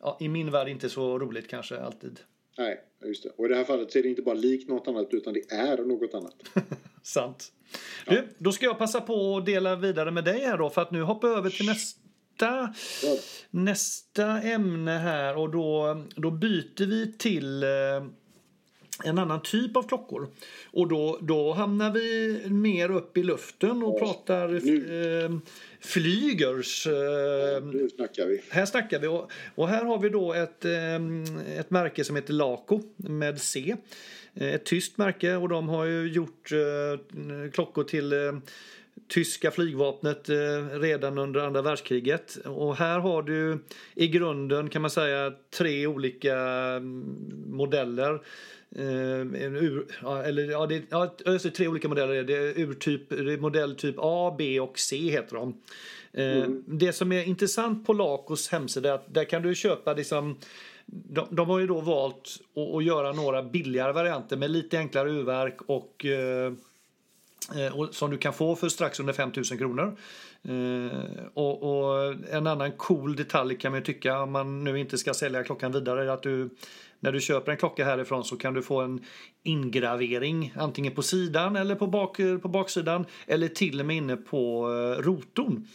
[0.00, 2.20] ja, i min värld inte så roligt kanske alltid.
[2.58, 3.30] Nej, just det.
[3.36, 5.52] Och i det här fallet så är det inte bara likt något annat utan det
[5.52, 6.34] är något annat.
[7.02, 7.52] Sant.
[8.06, 8.12] Ja.
[8.12, 10.90] Du, då ska jag passa på att dela vidare med dig här då för att
[10.90, 12.00] nu hoppa över till nästa
[13.50, 17.68] nästa ämne här och då, då byter vi till eh,
[19.04, 20.28] en annan typ av klockor.
[20.70, 25.30] Och då, då hamnar vi mer upp i luften och pratar eh,
[25.80, 26.86] flygers.
[26.86, 28.42] Eh, nu snackar vi.
[28.50, 29.06] Här snackar vi.
[29.06, 33.76] Och, och här har vi då ett, eh, ett märke som heter Laco med C.
[34.34, 38.32] Eh, ett tyskt märke och de har ju gjort eh, klockor till eh,
[39.10, 40.28] tyska flygvapnet
[40.72, 42.38] redan under andra världskriget.
[42.44, 48.20] Och här har du i grunden kan man säga tre olika mm, modeller
[48.76, 49.86] Eh, ur,
[50.24, 52.22] eller, ja, det, ja, det är tre olika modeller.
[52.22, 55.60] Det är urtyp, det är modell typ A, B och C heter de.
[56.12, 56.64] Eh, mm.
[56.66, 60.38] Det som är intressant på Lacos hemsida är att där kan du köpa liksom
[60.86, 65.10] de, de har ju då valt att, att, göra några billigare varianter med lite enklare
[65.10, 66.06] urverk eh, och
[67.56, 69.96] Eh, som du kan få för strax under 5 000 kronor.
[70.42, 74.98] Eh, och, och, en annan cool detalj kan man ju tycka om man nu inte
[74.98, 76.50] ska sälja klockan vidare är att du
[77.00, 79.04] när du köper en klocka härifrån så kan du få en
[79.42, 84.68] ingravering antingen på sidan eller på, bak, på baksidan eller till och med inne på
[84.72, 85.66] eh, rotorn.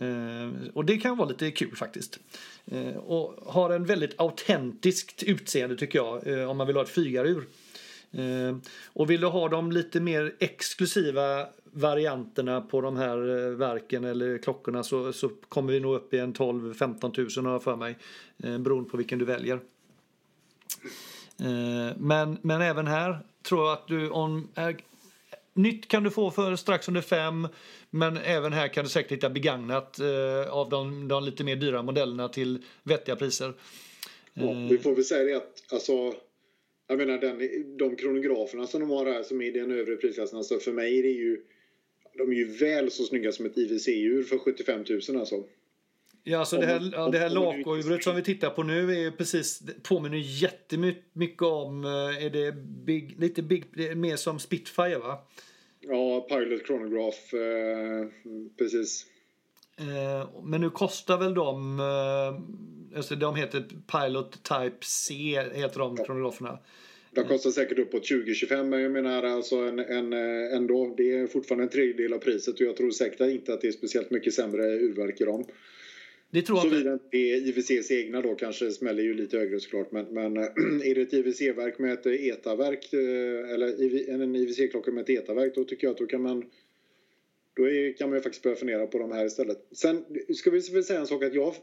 [0.00, 2.18] Eh, och det kan vara lite kul faktiskt.
[2.66, 6.88] Eh, och har en väldigt autentiskt utseende tycker jag eh, om man vill ha ett
[6.88, 7.46] flygarur.
[8.18, 14.04] Ehm, och vill du ha de lite mer exklusiva varianterna på de här eh, verken
[14.04, 17.76] eller klockorna så, så kommer vi nog upp i en 12-15 tusen har jag för
[17.76, 17.98] mig.
[18.42, 19.60] Eh, beroende på vilken du väljer.
[21.40, 24.76] Ehm, men, men även här tror jag att du om är,
[25.56, 27.48] Nytt kan du få för strax under fem
[27.90, 31.82] men även här kan du säkert hitta begagnat eh, av de, de, lite mer dyra
[31.82, 33.54] modellerna till vettiga priser.
[34.32, 36.14] Ja, vi får väl säga det att alltså,
[36.86, 37.38] jag menar den,
[37.76, 40.98] de kronograferna som de har här som är i den övre prisklassen, alltså för mig
[40.98, 41.42] är det ju
[42.18, 45.44] de är ju väl så snygga som ett IWC-djur för 75 000 alltså.
[46.26, 49.62] Ja, alltså det här, ja, det här lakoudjuret som vi tittar på nu är precis,
[49.82, 52.52] påminner jättemycket om, eh, är det
[52.86, 55.18] big, lite big, mer som Spitfire va?
[55.80, 58.08] Ja, Pilot Chronograph, eh,
[58.58, 59.06] precis.
[59.76, 62.40] Eh, men nu kostar väl de, eh,
[62.96, 65.14] alltså de heter Pilot Type C,
[65.54, 65.96] heter de
[66.40, 66.62] ja.
[67.14, 71.26] De kostar säkert uppåt 20-25 men jag menar alltså en, en, eh, ändå, det är
[71.26, 74.34] fortfarande en tredjedel av priset och jag tror säkert inte att det är speciellt mycket
[74.34, 75.44] sämre urverk i dem.
[76.30, 79.92] Det tror jag Såvida inte är IWCs egna då kanske smäller ju lite högre såklart.
[79.92, 80.36] Men, men
[80.84, 85.64] är det ett IWC-verk med ett ETA-verk eh, eller en IWC-klocka med ett ETA-verk då
[85.64, 86.44] tycker jag att då kan man
[87.54, 89.66] då är, kan man ju faktiskt börja fundera på de här istället.
[89.72, 91.54] Sen ska vi väl säga en sak att jag har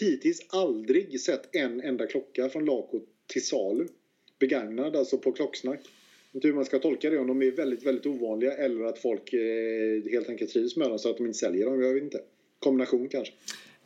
[0.00, 3.86] hittills aldrig sett en enda klocka från Laco till salu.
[4.38, 5.80] Begagnad, alltså på klocksnack.
[6.32, 9.32] Inte hur man ska tolka det, om de är väldigt, väldigt ovanliga eller att folk
[9.32, 11.82] eh, helt enkelt trivs med dem så att de inte säljer dem.
[11.82, 12.20] Jag vet inte.
[12.58, 13.34] Kombination kanske.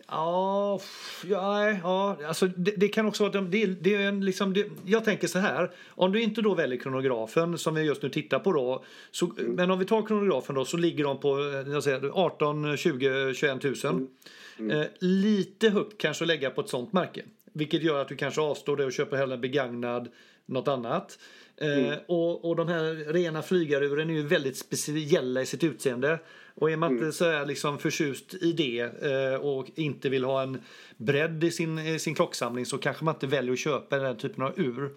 [0.06, 0.80] Ja,
[1.26, 3.40] ja, ja alltså det, det, kan också vara...
[3.40, 5.70] Det, det är en, liksom, det, jag tänker så här.
[5.88, 8.84] Om du inte då väljer kronografen som vi just nu tittar på då.
[9.10, 9.52] Så, mm.
[9.52, 11.38] Men om vi tar kronografen då så ligger de på
[11.72, 13.94] jag säger, 18, 20, 21 tusen.
[13.94, 14.08] Mm.
[14.58, 14.80] Mm.
[14.80, 17.22] Eh, lite högt kanske att lägga på ett sånt märke.
[17.52, 20.08] Vilket gör att du kanske avstår det och köper hellre begagnad
[20.46, 21.18] något annat.
[21.56, 21.98] Eh, mm.
[22.06, 26.18] och, och de här rena flygaruren är ju väldigt speciella i sitt utseende.
[26.54, 27.12] Och är man inte mm.
[27.12, 30.58] så är liksom förtjust i det eh, och inte vill ha en
[30.96, 34.44] bredd i sin, i sin klocksamling så kanske man inte väljer att köpa den typen
[34.44, 34.90] av ur.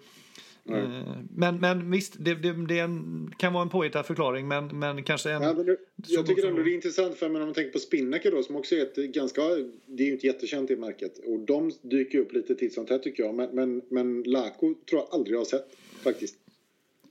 [0.68, 1.28] Mm.
[1.36, 5.30] Men, men visst, det, det, det en, kan vara en påhittad förklaring men, men kanske
[5.30, 5.42] en...
[5.42, 7.78] Ja, men det, jag tycker ändå det är intressant för men om man tänker på
[7.78, 9.42] Spinnaker då som också är ett ganska,
[9.86, 13.02] det är ju inte jättekänt i märket och de dyker upp lite titt som tätt
[13.02, 16.36] tycker jag men, men, men Laco tror jag aldrig jag har sett faktiskt.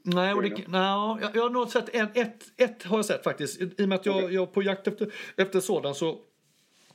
[0.07, 3.23] Nej, och det, nej jag, jag har nog sett en, ett, ett har jag sett
[3.23, 3.61] faktiskt.
[3.61, 4.35] I och med att jag, okay.
[4.35, 6.19] jag på jakt efter, efter sådan så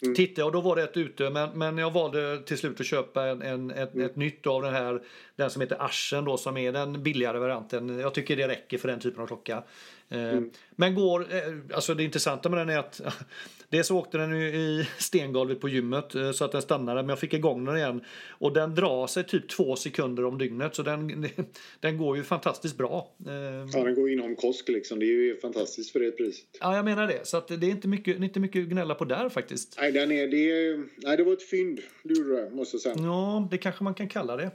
[0.02, 0.14] mm.
[0.14, 2.86] tittade jag och då var det ett ute men, men jag valde till slut att
[2.86, 4.06] köpa en, en ett, mm.
[4.06, 5.02] ett nytt av den här
[5.36, 7.98] den som heter Aschen då som är den billigare varianten.
[7.98, 9.62] Jag tycker det räcker för den typen av klocka.
[10.10, 10.50] Eh, mm.
[10.70, 13.00] Men går, eh, alltså det intressanta med den är att
[13.68, 17.34] dels åkte den i stengolvet på gymmet eh, så att den stannade men jag fick
[17.34, 21.26] igång den igen och den drar sig typ två sekunder om dygnet så den,
[21.80, 23.12] den går ju fantastiskt bra.
[23.72, 26.46] Ja den går inom kosk liksom, det är ju fantastiskt för det priset.
[26.60, 29.04] Ja jag menar det så att det är inte mycket, inte mycket att gnälla på
[29.04, 29.76] där faktiskt.
[29.80, 32.94] Nej, den är, det, är, nej det var ett fynd du måste jag säga.
[32.98, 34.50] Ja det kanske man kan kalla det.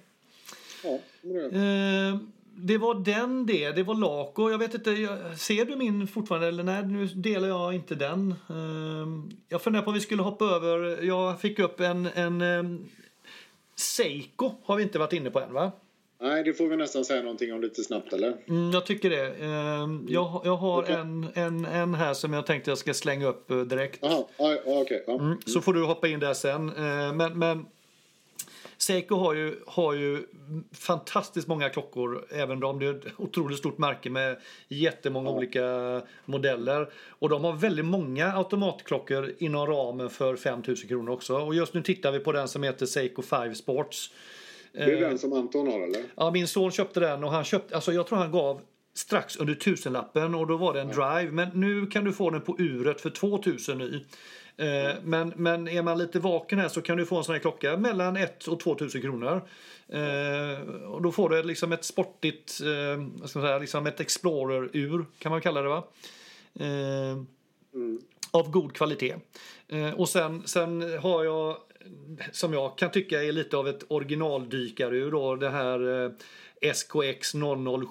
[0.84, 2.20] Ja, det.
[2.58, 4.50] Det var den det, det var Laco.
[4.50, 4.90] Jag vet inte,
[5.38, 8.36] ser du min fortfarande eller nej, nu delar jag inte den.
[8.50, 12.86] Ehm, jag funderar på om vi skulle hoppa över, jag fick upp en, en ehm,
[13.76, 15.72] Seiko har vi inte varit inne på än va?
[16.22, 18.36] Nej, det får vi nästan säga någonting om lite snabbt eller?
[18.48, 19.28] Mm, jag tycker det.
[19.28, 20.96] Ehm, jag, jag har okay.
[20.96, 24.04] en, en, en här som jag tänkte jag ska slänga upp eh, direkt.
[24.04, 24.28] Aha,
[24.66, 25.00] okay.
[25.08, 25.14] Ja.
[25.14, 26.66] Mm, så får du hoppa in där sen.
[27.18, 27.66] Men, men
[28.78, 30.24] Seiko har ju, har ju
[30.72, 36.90] fantastiskt många klockor, även om det är ett otroligt stort märke med jättemånga olika modeller.
[37.10, 41.36] Och de har väldigt många automatklockor inom ramen för 5000 kronor också.
[41.36, 44.12] Och just nu tittar vi på den som heter Seiko 5 Sports.
[44.72, 46.04] Det är den som Anton har eller?
[46.16, 48.62] Ja, min son köpte den och han köpte, alltså jag tror han gav
[48.94, 51.32] strax under tusenlappen och då var det en drive.
[51.32, 54.06] Men nu kan du få den på uret för 2000 ny.
[54.58, 57.40] Eh, men, men är man lite vaken här så kan du få en sån här
[57.40, 59.42] klocka mellan 1 och 2000 kronor.
[59.88, 65.06] Eh, och då får du liksom ett sportigt, eh, ska man säga, liksom ett Explorer-ur
[65.20, 65.84] kan man kalla det va?
[66.60, 67.18] Eh,
[67.74, 68.02] mm.
[68.32, 69.16] Av god kvalitet.
[69.68, 71.58] Eh, och sen, sen har jag,
[72.32, 76.12] som jag kan tycka är lite av ett originaldykarur då, det här eh,
[76.74, 77.34] SKX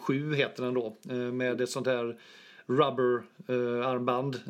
[0.07, 0.96] 007 heter den då,
[1.33, 2.18] med ett sånt här
[2.66, 4.40] rubber-armband.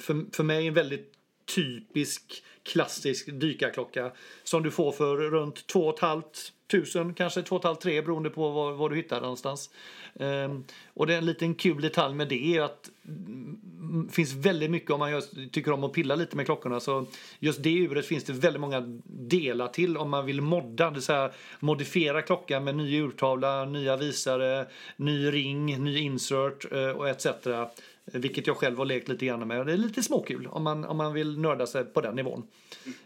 [0.00, 1.15] för, för mig en väldigt
[1.54, 4.12] typisk klassisk dykarklocka
[4.44, 8.96] som du får för runt 2 500 kanske 2 3 beroende på var, var du
[8.96, 9.70] hittar någonstans.
[10.14, 12.90] Um, och det är en liten kul detalj med det är att
[14.06, 17.06] det finns väldigt mycket om man just, tycker om att pilla lite med klockorna så
[17.38, 21.30] just det uret finns det väldigt många delar till om man vill modda, det säga
[21.60, 27.26] modifiera klockan med ny urtavla, nya visare, ny ring, ny insert uh, och etc.
[28.12, 29.66] Vilket jag själv har lekt lite grann med.
[29.66, 32.42] Det är lite småkul om man, om man vill nörda sig på den nivån.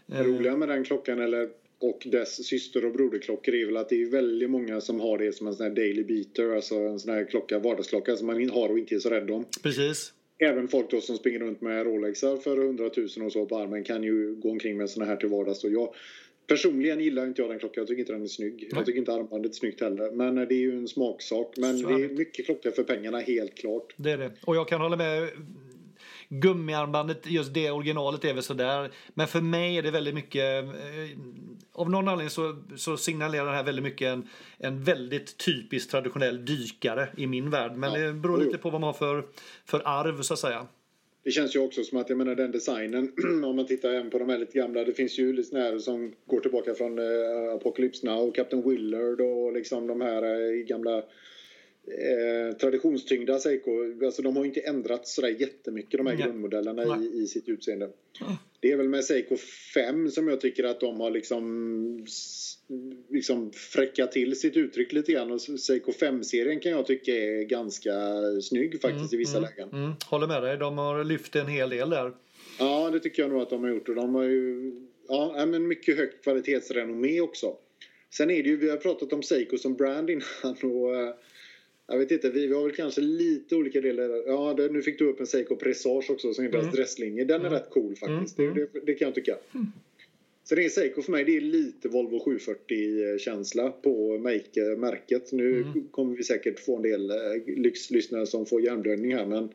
[0.05, 4.01] Det roliga med den klockan eller, och dess syster och broderklockor är väl att det
[4.01, 6.55] är väldigt många som har det som en sån här daily beater.
[6.55, 9.45] Alltså en sån här klocka, vardagsklocka som man har och inte är så rädd om.
[9.63, 10.13] Precis.
[10.37, 13.83] Även folk då som springer runt med Rolexar för 100 000 och så på armen
[13.83, 15.63] kan ju gå omkring med såna här till vardags.
[15.63, 15.93] Och jag,
[16.51, 17.81] Personligen gillar inte jag den klockan.
[17.81, 18.53] Jag tycker inte den är snygg.
[18.53, 18.69] Nej.
[18.71, 20.11] Jag tycker inte armbandet är snyggt heller.
[20.11, 21.53] Men det är ju en smaksak.
[21.57, 23.93] Men Så det är mycket klocka för pengarna, helt klart.
[23.97, 24.31] Det är det.
[24.45, 25.29] Och jag kan hålla med.
[26.29, 28.91] Gummiarmbandet, just det originalet är väl sådär.
[29.13, 30.69] Men för mig är det väldigt mycket, eh,
[31.73, 36.45] av någon anledning så, så signalerar det här väldigt mycket en, en väldigt typisk traditionell
[36.45, 37.71] dykare i min värld.
[37.75, 37.99] Men ja.
[37.99, 39.25] det beror lite på vad man har för,
[39.65, 40.67] för arv så att säga.
[41.23, 43.11] Det känns ju också som att jag menar den designen,
[43.45, 46.13] om man tittar även på de här lite gamla, det finns ju lite här som
[46.25, 51.03] går tillbaka från uh, Apocalypse Now, Captain Willard och liksom de här uh, gamla
[51.99, 53.71] eh, traditionstyngda Seiko.
[54.05, 56.23] Alltså de har inte ändrats sådär jättemycket de här Nej.
[56.23, 57.85] grundmodellerna i, i sitt utseende.
[58.21, 58.33] Mm.
[58.59, 59.37] Det är väl med Seiko
[59.73, 62.05] 5 som jag tycker att de har liksom
[63.09, 65.31] liksom fräcka till sitt uttryck lite grann.
[65.31, 67.93] Och Seiko 5-serien kan jag tycka är ganska
[68.41, 69.69] snygg faktiskt mm, i vissa mm, lägen.
[69.69, 72.13] Mm, håller med dig, de har lyft en hel del där.
[72.59, 73.89] Ja, det tycker jag nog att de har gjort.
[73.89, 74.73] Och de har ju
[75.07, 77.55] ja, men mycket högt kvalitetsrenommé också.
[78.09, 81.13] Sen är det ju, vi har pratat om Seiko som brand innan och eh,
[81.91, 84.23] jag vet inte, vi, vi har väl kanske lite olika delar.
[84.27, 86.75] Ja, det, nu fick du upp en Seiko Presage också som är deras mm.
[86.75, 87.25] dresslinje.
[87.25, 87.53] Den är mm.
[87.53, 88.39] rätt cool faktiskt.
[88.39, 88.53] Mm.
[88.53, 89.37] Det, det, det, kan jag tycka.
[89.53, 89.67] Mm.
[90.43, 94.17] Så det är Seiko för mig, det är lite Volvo 740-känsla på
[94.77, 95.31] märket.
[95.31, 95.87] Nu mm.
[95.91, 99.49] kommer vi säkert få en del eh, lyxlyssnare som får hjärnblödning här men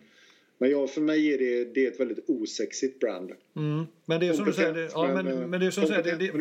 [0.58, 3.32] men ja, för mig är det, det är ett väldigt osexigt brand.
[3.56, 3.86] Mm.
[4.04, 6.16] Men det är som du säger, det, ja, men, men det är som säger, det,
[6.16, 6.32] det,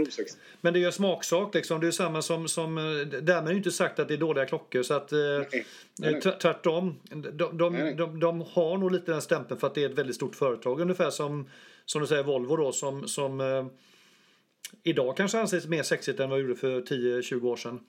[0.62, 1.82] men det är ju smaksak liksom.
[1.82, 2.76] Det är samma som, som
[3.22, 5.66] därmed är det inte sagt att det är dåliga klockor så att nej,
[5.98, 6.22] nej.
[6.22, 7.00] tvärtom.
[7.34, 9.98] De, de, nej, de, de, har nog lite den stämpeln för att det är ett
[9.98, 10.82] väldigt stort företag.
[10.82, 11.50] Ungefär som,
[11.86, 13.66] som du säger Volvo då som, som eh,
[14.84, 17.80] idag kanske anses mer sexigt än vad det gjorde för 10-20 år sedan.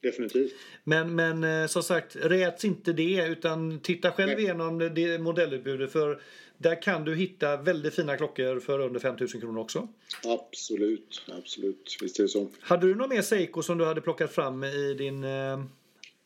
[0.00, 0.52] Definitivt.
[0.84, 4.42] Men, men eh, som sagt, räts inte det utan titta själv Nej.
[4.44, 6.22] igenom det modellutbudet för
[6.58, 9.88] där kan du hitta väldigt fina klockor för under 5000 kronor också.
[10.24, 11.96] Absolut, absolut.
[12.02, 12.48] Visst är det så.
[12.60, 15.64] Hade du någon mer Seiko som du hade plockat fram i din, eh,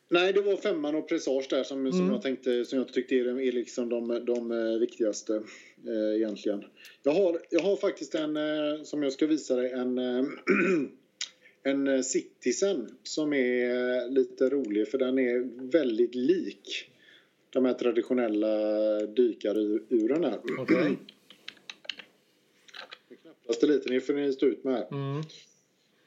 [0.09, 2.13] Nej, det var femman och Presage där som, som Mm.
[2.13, 5.35] jag tänkte, som jag tyckte är, är liksom de, de eh, viktigaste
[5.87, 6.63] eh, egentligen.
[7.03, 9.97] Jag har, jag har faktiskt en, eh, som jag ska visa dig, en,
[11.63, 16.89] en eh, Citizen som är eh, lite rolig för den är väldigt lik
[17.49, 18.57] de här traditionella
[19.05, 20.39] dykaruren här.
[20.59, 20.97] Okej.
[23.21, 24.87] Knappast lite, ni får ni stå ut med här.
[24.91, 25.21] Mm.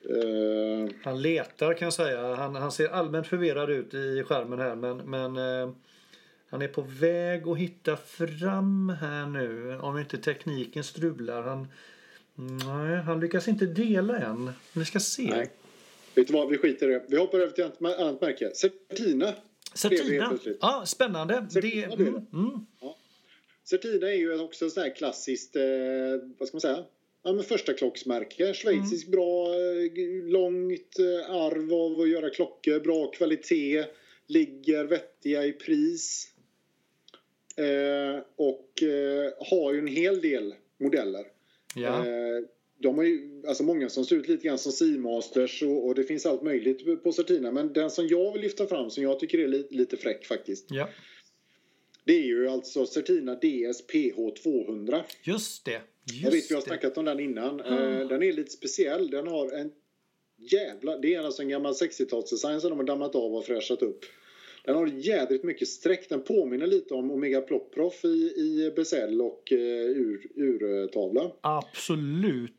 [0.09, 2.35] Eh, Han letar kan jag säga.
[2.35, 5.75] Han, han ser allmänt förvirrad ut i skärmen här men, men eh,
[6.49, 9.79] han är på väg att hitta fram här nu.
[9.79, 11.43] Om inte tekniken strular.
[11.43, 11.69] Han,
[12.37, 14.51] nej, han lyckas inte dela än.
[14.73, 15.23] Vi ska se.
[15.23, 15.51] nej.
[16.15, 17.05] Vet du vad, vi skiter i det.
[17.09, 18.55] Vi hoppar över till ett annat märke.
[18.55, 19.35] Certina.
[19.75, 20.39] Certina.
[20.61, 21.41] Ja, spännande.
[21.41, 22.61] Det, Certina blir mm, mm.
[23.65, 25.63] Certina är ju också så här klassiskt, eh,
[26.39, 26.85] vad ska man säga?
[27.23, 28.55] Ja, men första klocksmärke.
[28.55, 33.85] Schweizisk bra, eh, långt eh, arv av att göra klockor, bra kvalitet,
[34.27, 36.33] ligger vettiga i pris.
[37.57, 41.36] Eh, och eh, har ju en hel del modeller.
[41.77, 42.07] Ja.
[42.07, 42.45] Eh,
[42.79, 46.05] de har ju, alltså många som ser ut lite grann som Seamasters och, och det
[46.05, 47.53] finns allt möjligt på Certina.
[47.53, 50.67] Men den som jag vill lyfta fram som jag tycker är li, lite fräck faktiskt.
[50.69, 50.89] ja,
[52.05, 55.05] Det är ju alltså Certina DS PH 200.
[55.23, 55.81] just det.
[56.13, 57.61] Just Jag vet vi har snackat om den innan.
[57.61, 59.11] Eh, Den är lite speciell.
[59.11, 59.71] Den har en
[60.37, 60.99] jävla...
[60.99, 64.05] Det är alltså en gammal 60-talsdesign som de har dammat av och fräschat upp.
[64.67, 66.09] Den har jädrigt mycket streck.
[66.09, 71.33] Den påminner lite om Omega Plopproff i, i bezel och eh, ur, urtavla.
[71.41, 72.53] Absolut.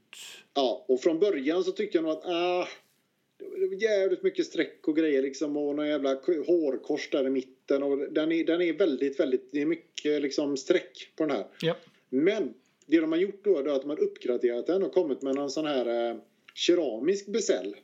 [0.53, 2.67] Ja, och från början så tyckte jag nog att ah,
[3.37, 6.13] det var jävligt mycket streck och grejer liksom och någon jävla
[6.47, 10.57] hårkors där i mitten och den är, den är väldigt, väldigt, det är mycket liksom
[10.57, 11.45] streck på den här.
[11.61, 11.75] Ja.
[12.09, 12.53] Men
[12.85, 15.65] det de har gjort då är att har uppgraderat den och kommit med någon sån
[15.65, 16.17] här eh,
[16.53, 17.75] keramisk bezel.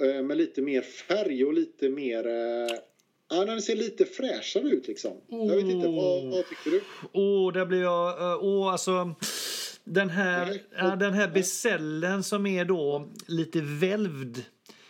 [0.00, 2.26] Eh, med lite mer färg och lite mer...
[2.26, 2.78] Eh,
[3.30, 5.12] ja, den ser lite fräschare ut liksom.
[5.28, 6.82] Jag vet inte, vad, vad tycker du?
[7.12, 8.32] Åh, där blir jag...
[8.32, 9.14] eh, Åh, alltså...
[9.86, 14.44] Den här, ja, den här besällen som är då lite välvd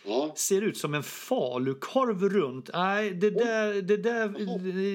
[0.07, 2.69] Ja, ser ut som en falukorv runt.
[2.73, 4.39] Nej, det där, det där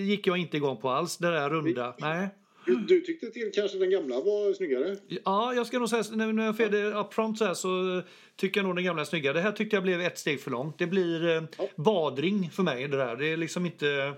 [0.05, 1.17] gick jag inte igång på alls.
[1.17, 1.95] Det där runda.
[1.99, 2.29] Nej.
[2.67, 4.97] Du, du tyckte till kanske den gamla var snyggare?
[5.25, 8.03] Ja, jag ska nog säga, när när jag får det upfront så här så
[8.37, 9.33] tycker jag nog den gamla är snyggare.
[9.35, 10.79] Det här tyckte jag blev ett steg för långt.
[10.79, 11.69] Det blir eh, Ja.
[11.77, 13.17] badring för mig det där.
[13.17, 13.87] Det är liksom inte...
[13.87, 14.15] Ja,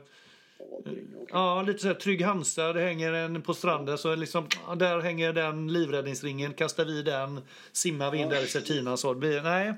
[0.79, 1.03] okej.
[1.31, 2.73] Ja, lite så här Trygg Hansa.
[2.73, 6.55] Det hänger en på stranden så liksom, ja, där hänger den livräddningsringen.
[6.55, 7.41] Kastar vi den,
[7.73, 9.15] simmar vi in där i Certina så.
[9.15, 9.75] Det blir, nej.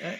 [0.00, 0.10] Ja,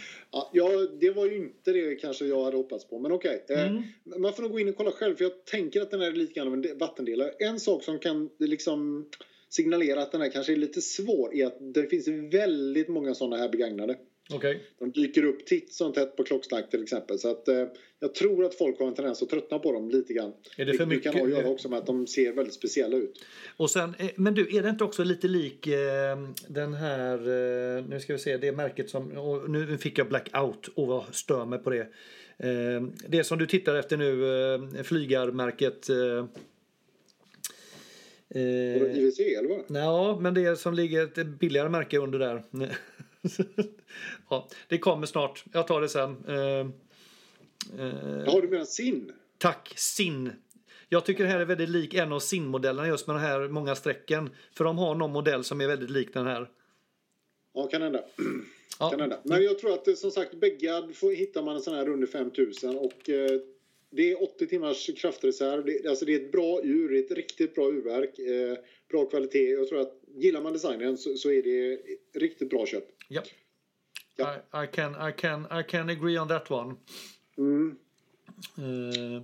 [0.52, 0.68] ja,
[1.00, 2.98] det var ju inte det kanske jag hade hoppats på.
[2.98, 3.44] Men okej.
[3.48, 3.82] Eh, Mm.
[4.22, 5.16] Man får nog gå in och kolla själv.
[5.16, 7.30] För jag tänker att den är lite grann av en de- vattendelare.
[7.38, 9.06] En sak som kan liksom
[9.56, 13.36] signalera att den här kanske är lite svår är att det finns väldigt många sådana
[13.36, 13.96] här begagnade.
[14.32, 14.62] Okej.
[14.78, 17.18] De dyker upp titt som tätt på klocksnack till exempel.
[17.18, 17.66] Så att eh,
[18.00, 20.32] jag tror att folk har en tendens att tröttna på dem lite grann.
[20.56, 21.40] Är det för det kan ha att mycket?
[21.40, 23.24] göra också med att de ser väldigt speciella ut.
[23.56, 27.84] Och sen, eh, men du, är det inte också lite lik eh, den här, eh,
[27.84, 31.44] nu ska vi se, det märket som, och nu fick jag blackout och vad stör
[31.44, 31.88] mig på det.
[32.38, 35.88] Eh, det som du tittar efter nu, eh, flygarmärket.
[38.34, 39.82] Eh, eh, IWC eller vad?
[39.82, 42.42] Ja, men det som ligger ett billigare märke under där.
[44.30, 45.44] ja, det kommer snart.
[45.52, 46.24] Jag tar det sen.
[46.28, 49.12] Eh, eh, Jaha, du menar SIN?
[49.38, 50.32] Tack, SIN.
[50.88, 53.74] Jag tycker det här är väldigt lik en av SIN-modellerna just med de här många
[53.74, 54.30] strecken.
[54.52, 56.50] För de har någon modell som är väldigt lik den här.
[57.54, 58.04] Ja, kan hända.
[58.78, 58.90] Ja.
[58.90, 59.18] Kan hända.
[59.22, 62.06] Men jag tror att eh, som sagt bägge får, hittar man en sån här under
[62.06, 63.40] 5000 och eh,
[63.96, 65.64] det är 80 timmars kraftreserv.
[65.64, 68.18] Det, alltså det är ett bra ur, det är ett riktigt bra urverk.
[68.18, 68.58] Eh,
[68.90, 69.50] bra kvalitet.
[69.50, 71.80] Jag tror att gillar man designen så, så är det
[72.20, 72.84] riktigt bra köp.
[73.08, 73.22] Ja.
[74.16, 74.34] Ja.
[74.34, 76.74] I, I, can, I, can, I can agree on that one.
[77.38, 77.76] Mm.
[78.58, 79.22] Eh,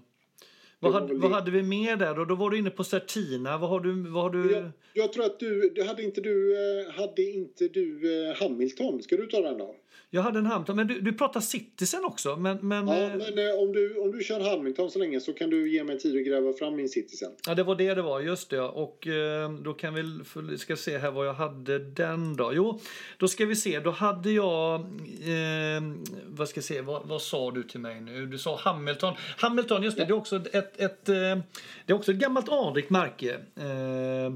[0.78, 2.24] vad, hade, vad hade vi mer där då?
[2.24, 3.58] Då var du inne på Certina.
[3.58, 3.92] Vad har du?
[4.08, 4.52] Vad har du?
[4.52, 9.02] Jag, jag tror att du, hade inte du, eh, hade inte du eh, Hamilton?
[9.02, 9.76] Ska du ta den då?
[10.12, 10.76] Jag hade en Hampton.
[10.76, 12.36] Men du, du pratar Citizen också.
[12.36, 15.32] Men, men, Ja, eh, men eh, om, du, om du kör Hamilton så länge så
[15.32, 17.32] kan du ge mig tid att gräva fram min Citizen.
[17.46, 18.20] Ja, det var det det var.
[18.20, 18.56] Just det.
[18.56, 18.68] ja.
[18.68, 22.50] Och eh, då kan vi ska se här vad jag hade den då.
[22.54, 22.80] Jo,
[23.16, 23.80] då ska vi se.
[23.80, 25.82] Då hade jag eh,
[26.26, 26.80] vad ska jag se?
[26.80, 28.26] Vad, vad sa du till mig nu?
[28.26, 29.14] Du sa Hamilton.
[29.36, 30.04] Hamilton, just det.
[30.04, 31.42] Det är också ett, ett det
[31.86, 33.40] är också ett gammalt anrikt märke.
[33.56, 34.32] Eh,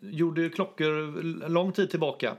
[0.00, 2.36] gjorde klockor lång tid tillbaka.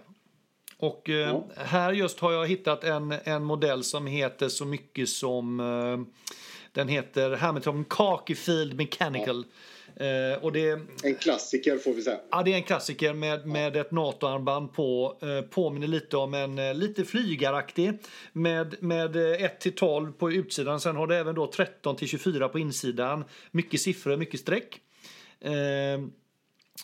[0.80, 1.48] Och eh, Ja.
[1.56, 6.16] här just har jag hittat en, en modell som heter så mycket som eh,
[6.72, 9.46] den heter Hamilton Khaki Field Mechanical.
[9.96, 12.20] Eh, och det, en klassiker får vi säga.
[12.32, 15.18] Ja, det är en klassiker med, med ett NATO-armband på.
[15.22, 17.94] Eh, påminner lite om en eh, lite flygaraktig
[18.34, 20.80] med, med 1 till 12 på utsidan.
[20.80, 23.24] Sen har det även då 13 till 24 på insidan.
[23.52, 24.82] Mycket siffror, mycket streck.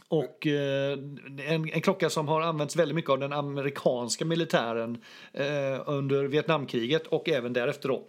[0.07, 0.91] Och eh,
[1.47, 4.97] en, en, klocka som har använts väldigt mycket av den amerikanska militären
[5.33, 8.03] eh, under Vietnamkriget och även därefter då.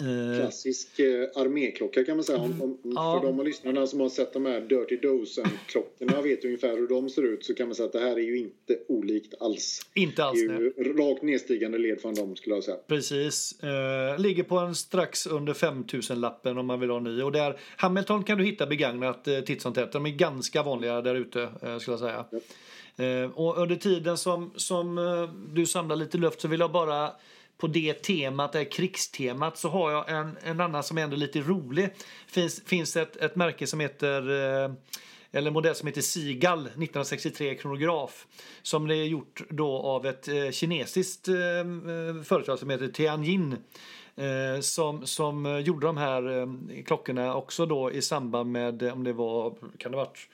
[0.00, 2.38] Eh, Klassisk eh, arméklocka kan man säga.
[2.38, 3.20] Om, om, ja.
[3.20, 7.10] För de av lyssnarna som har sett de här Dirty Dozen-klockorna vet ungefär hur de
[7.10, 9.80] ser ut så kan man säga att det här är ju inte olikt alls.
[9.94, 10.40] Inte alls.
[10.40, 10.92] Det är ju nej.
[10.92, 12.76] rakt nedstigande led från dem skulle jag säga.
[12.86, 13.62] Precis.
[13.62, 17.22] Eh, ligger på en strax under 5000-lappen om man vill ha ny.
[17.22, 19.92] Och där, Hamilton kan du hitta begagnat eh, titt som tätt.
[19.92, 22.24] De är ganska vanliga där ute eh, skulle jag säga.
[22.30, 22.38] Ja.
[23.04, 27.10] Eh, och under tiden som, som eh, du samlar lite luft så vill jag bara
[27.58, 31.40] på det temat, det krigstemat, så har jag en, en annan som är ändå lite
[31.40, 31.88] rolig.
[32.26, 34.20] finns, finns ett, ett märke som heter
[34.64, 34.70] eh,
[35.32, 38.26] eller en modell som heter Sigal 1963 kronograf
[38.62, 41.34] som det är gjort då av ett eh, kinesiskt eh,
[42.24, 43.56] företag som heter Tianjin
[44.16, 46.46] eh, som, som gjorde de här eh,
[46.86, 50.28] klockorna också då i samband med om det var kan det varit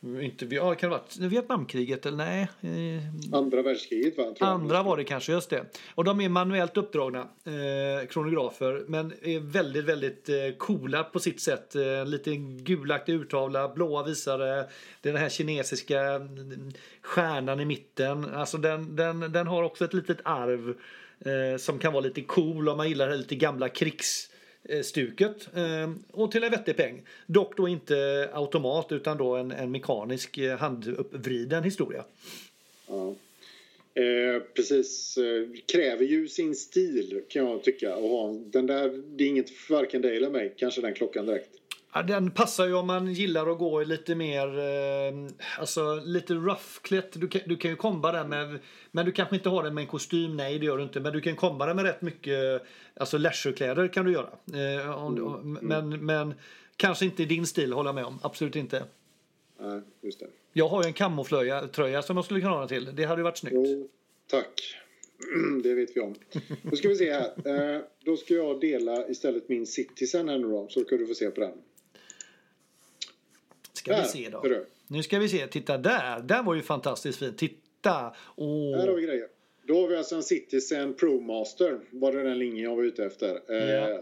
[0.00, 2.48] inte, ja, kan det ha varit Vietnamkriget eller nej?
[2.60, 4.34] Eh, Andra världskriget va?
[4.40, 5.64] Andra var det kanske, just det.
[5.94, 11.40] Och de är manuellt uppdragna eh, kronografer men är väldigt, väldigt eh, coola på sitt
[11.40, 11.74] sätt.
[11.74, 14.66] Eh, lite gulaktig urtavla, blåa visare,
[15.00, 16.72] den här kinesiska mm,
[17.02, 18.34] stjärnan i mitten.
[18.34, 20.74] Alltså den, den, den har också ett litet arv
[21.20, 24.30] eh, som kan vara lite cool om man gillar lite gamla krigs
[24.68, 27.02] Eh, stuket eh, och till en vettig peng.
[27.26, 32.04] Dock då inte automat utan då en, en mekanisk eh, handuppvriden historia.
[32.86, 33.14] Ja.
[34.02, 35.18] Eh, precis,
[35.72, 37.96] kräver ju sin stil kan jag tycka.
[37.96, 41.26] Och ha, den där, det är inget för varken dig eller mig, kanske den klockan
[41.26, 41.50] direkt.
[41.96, 45.14] Ja, den passar ju om man gillar att gå lite mer, eh,
[45.58, 47.20] alltså lite roughklätt.
[47.20, 48.58] Du kan, du kan ju komba den med,
[48.90, 51.00] men du kanske inte har den med en kostym, nej det gör du inte.
[51.00, 52.62] Men du kan komba den med rätt mycket,
[52.94, 54.28] alltså leisurekläder kan du göra.
[54.82, 55.58] Eh, om, mm.
[55.62, 56.34] Men, men
[56.76, 58.18] kanske inte i din stil, håller jag med om.
[58.22, 58.84] Absolut inte.
[59.60, 60.26] Nej, just det.
[60.52, 62.96] Jag har ju en kamotröja som jag skulle kunna ha den till.
[62.96, 63.56] Det hade ju varit snyggt.
[63.56, 63.88] Jo,
[64.30, 64.76] tack.
[65.62, 66.14] Det vet vi om.
[66.62, 67.74] Då ska vi se här.
[67.76, 71.14] Eh, då ska jag dela istället min Citizen här nu då, så kan du få
[71.14, 71.52] se på den.
[73.86, 74.64] Ska där, vi se då.
[74.86, 75.46] Nu ska vi se.
[75.46, 76.20] Titta där.
[76.20, 77.34] Den var ju fantastiskt fin.
[77.36, 78.14] Titta.
[78.36, 78.76] Åh.
[78.76, 79.28] Här har vi grejer.
[79.66, 81.80] Då har vi alltså en Citizen ProMaster.
[81.90, 83.40] Var det den linjen jag var ute efter.
[83.48, 83.54] Ja.
[83.54, 83.98] Eh,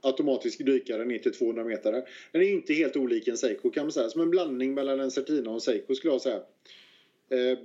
[0.00, 1.92] automatisk dykare ner till 200 meter.
[2.32, 4.08] Den är inte helt olik en Seiko kan man säga.
[4.08, 6.40] Som en blandning mellan en Certina och en Seiko skulle jag säga.
[7.30, 7.58] Eh,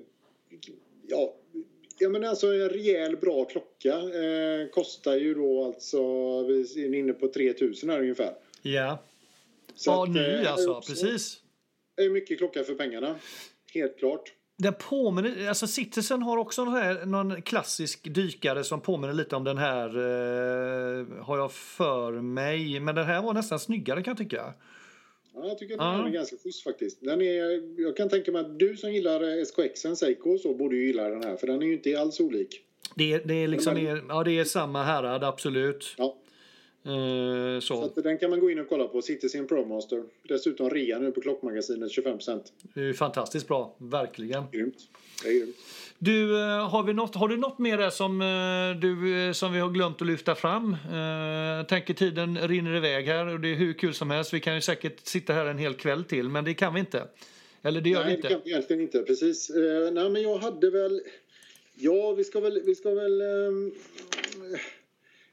[1.07, 1.33] ja,
[1.99, 5.99] Ja men alltså en rejäl bra klocka eh, kostar ju då alltså,
[6.43, 8.33] vi är inne på 3000 här ungefär.
[8.61, 9.03] Ja.
[9.75, 11.41] Så ja, att, ny eh, alltså, precis.
[11.97, 13.15] Det är mycket klocka för pengarna.
[13.73, 14.33] Helt klart.
[14.57, 19.43] Den påminner, alltså Citizen har också någon, här, någon klassisk dykare som påminner lite om
[19.43, 22.79] den här, eh, har jag för mig.
[22.79, 24.53] Men den här var nästan snyggare kan jag tycka.
[25.33, 26.07] Ja, jag tycker att den ja.
[26.07, 27.01] är ganska schysst faktiskt.
[27.01, 30.87] Den är, jag kan tänka mig att du som gillar SKXen Seiko så borde ju
[30.87, 32.61] gilla den här för den är ju inte alls olik.
[32.95, 35.95] Det, det är liksom, är, ja det är samma härad absolut.
[35.97, 36.17] Ja.
[36.87, 37.91] Uh, så.
[37.95, 39.01] så den kan man gå in och kolla på.
[39.01, 40.03] Citizen ProMaster.
[40.23, 42.17] Dessutom rea nu på Klockmagasinet 25
[42.73, 44.43] Det är fantastiskt bra, verkligen.
[44.51, 44.75] Grymt.
[45.23, 45.55] Det är grymt.
[45.99, 49.69] Du, eh, har, vi något, har du något mer som, eh, du, som vi har
[49.69, 50.75] glömt att lyfta fram?
[51.57, 54.33] Jag tänker tiden rinner iväg här och det är hur kul som helst.
[54.33, 57.07] Vi kan ju säkert sitta här en hel kväll till, men det kan vi inte.
[57.61, 58.27] Eller det gör nej, vi inte.
[58.27, 59.03] Nej, det kan vi egentligen inte.
[59.03, 59.51] Precis.
[59.91, 61.01] nej, men jag hade väl...
[61.75, 62.61] Ja, vi ska väl...
[62.65, 63.71] Vi ska väl um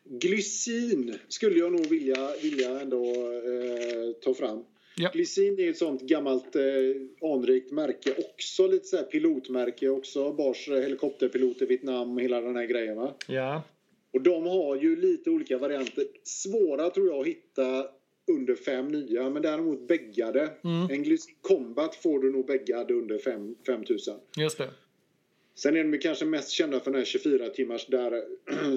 [0.04, 4.64] Glycin skulle jag nog vilja, vilja ändå eh, ta fram.
[4.96, 5.10] Ja.
[5.12, 6.62] Glycin är ett sånt gammalt eh,
[7.32, 8.66] anrikt märke också.
[8.66, 10.32] Lite så pilotmärke också.
[10.32, 13.14] Bars eh, helikopterpilot i Vietnam och hela den här grejen va?
[13.26, 13.62] Ja.
[14.12, 16.04] Och de har ju lite olika varianter.
[16.22, 17.86] Svåra tror jag att hitta
[18.26, 20.50] under fem nya men däremot bäggade.
[20.64, 20.90] Mm.
[20.90, 23.18] En Glycin Combat får du nog bäggad under
[23.66, 24.14] 5000.
[24.36, 24.70] Just det.
[25.54, 28.10] Sen är de kanske mest kända för den här 24 timmars där,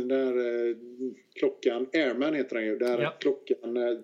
[0.06, 0.76] där eh,
[1.36, 3.14] klockan, Airman heter den ju, där ja.
[3.20, 3.98] klockan, eh,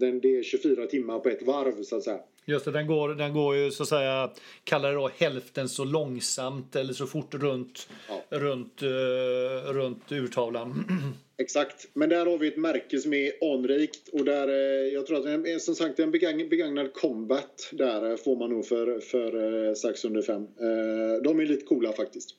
[0.00, 2.20] den, det är 24 timmar på ett varv så att säga.
[2.48, 4.30] Just det, den går, den går ju så att säga,
[4.64, 8.38] kallar det då hälften så långsamt eller så fort runt, ja.
[8.38, 10.84] runt, uh, runt urtavlan.
[11.38, 15.18] Exakt, men där har vi ett märke som är anrikt och där, uh, jag tror
[15.18, 19.36] att det är som sagt en begagn, begagnad Combat där får man nog för, för
[19.36, 20.46] uh, strax under fem.
[21.22, 22.34] de är lite coola faktiskt.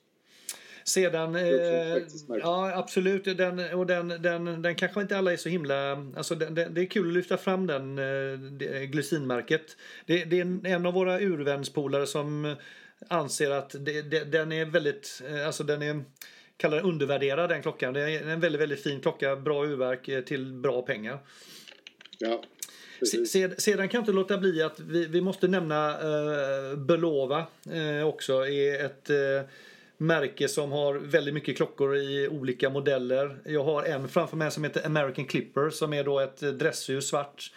[0.87, 1.97] Sedan, eh,
[2.41, 6.55] ja absolut, den, och den, den, den kanske inte alla är så himla, alltså den,
[6.55, 9.77] den, det är kul att lyfta fram den, eh, det- glycinmärket.
[10.05, 12.55] Det, det är en, av våra urvänspolare som
[13.07, 16.03] anser att det, det, den är väldigt, eh, alltså den är,
[16.57, 17.93] kallar den undervärderad den klockan.
[17.93, 21.19] Det är en väldigt, väldigt fin klocka, bra urverk eh, till bra pengar.
[22.19, 22.43] Ja,
[22.99, 23.31] precis.
[23.35, 28.07] sed- Sedan kan jag inte låta bli att vi, vi måste nämna uh, Belova eh,
[28.07, 28.47] också.
[28.47, 29.49] är ett eh,
[29.97, 33.37] märke som har väldigt mycket klockor i olika modeller.
[33.45, 37.51] Jag har en framför mig som heter American Clipper som är då ett dressur svart.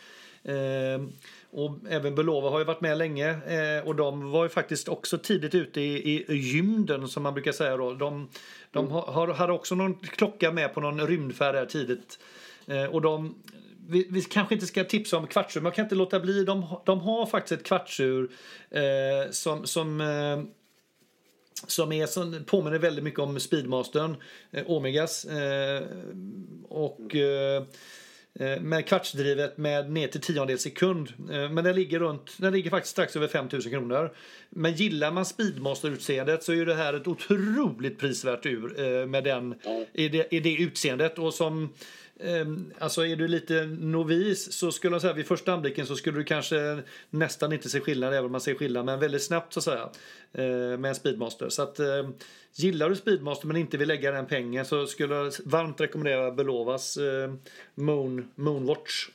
[0.44, 1.04] Eh,
[1.52, 5.18] och även Belova har ju varit med länge eh, och de var ju faktiskt också
[5.18, 7.94] tidigt ute i, i gymden som man brukar säga då.
[7.94, 8.28] De,
[8.70, 12.18] de har, har, hade också någon klocka med på någon rymdfärd där tidigt.
[12.66, 13.34] Eh, och de,
[13.88, 16.44] vi, vi kanske inte ska tipsa om kvartsur, men jag kan inte låta bli.
[16.44, 18.30] De, har- de har faktiskt ett kvartsur
[18.70, 20.42] eh, som, som, eh,
[21.66, 24.16] som, är, som påminner väldigt mycket om Speedmastern,
[24.52, 25.24] eh, Omegas.
[25.24, 25.82] Eh,
[26.68, 27.62] och eh,
[28.40, 31.12] eh, med kvartsdrivet med ner till tiondels sekund.
[31.30, 34.14] Eh, Men den ligger, runt, den ligger faktiskt strax över 5000 kronor.
[34.50, 39.54] Men gillar man Speedmaster-utseendet så är det här ett otroligt prisvärt ur eh, med den,
[39.92, 41.18] i, det, i det utseendet.
[41.18, 41.72] Och som,
[42.22, 46.18] Ehm, alltså är du lite novis så skulle jag säga vid första anblicken så skulle
[46.18, 49.60] du kanske nästan inte se skillnad även om man ser skillnad men väldigt snabbt så
[49.60, 49.90] att säga
[50.32, 51.48] eh, med en Speedmaster.
[51.48, 52.14] Så att ehm,
[52.54, 56.96] gillar du Speedmaster men inte vill lägga den pengen så skulle jag varmt rekommendera Belovas
[56.96, 57.38] ehm,
[57.74, 59.08] Moon, Moonwatch.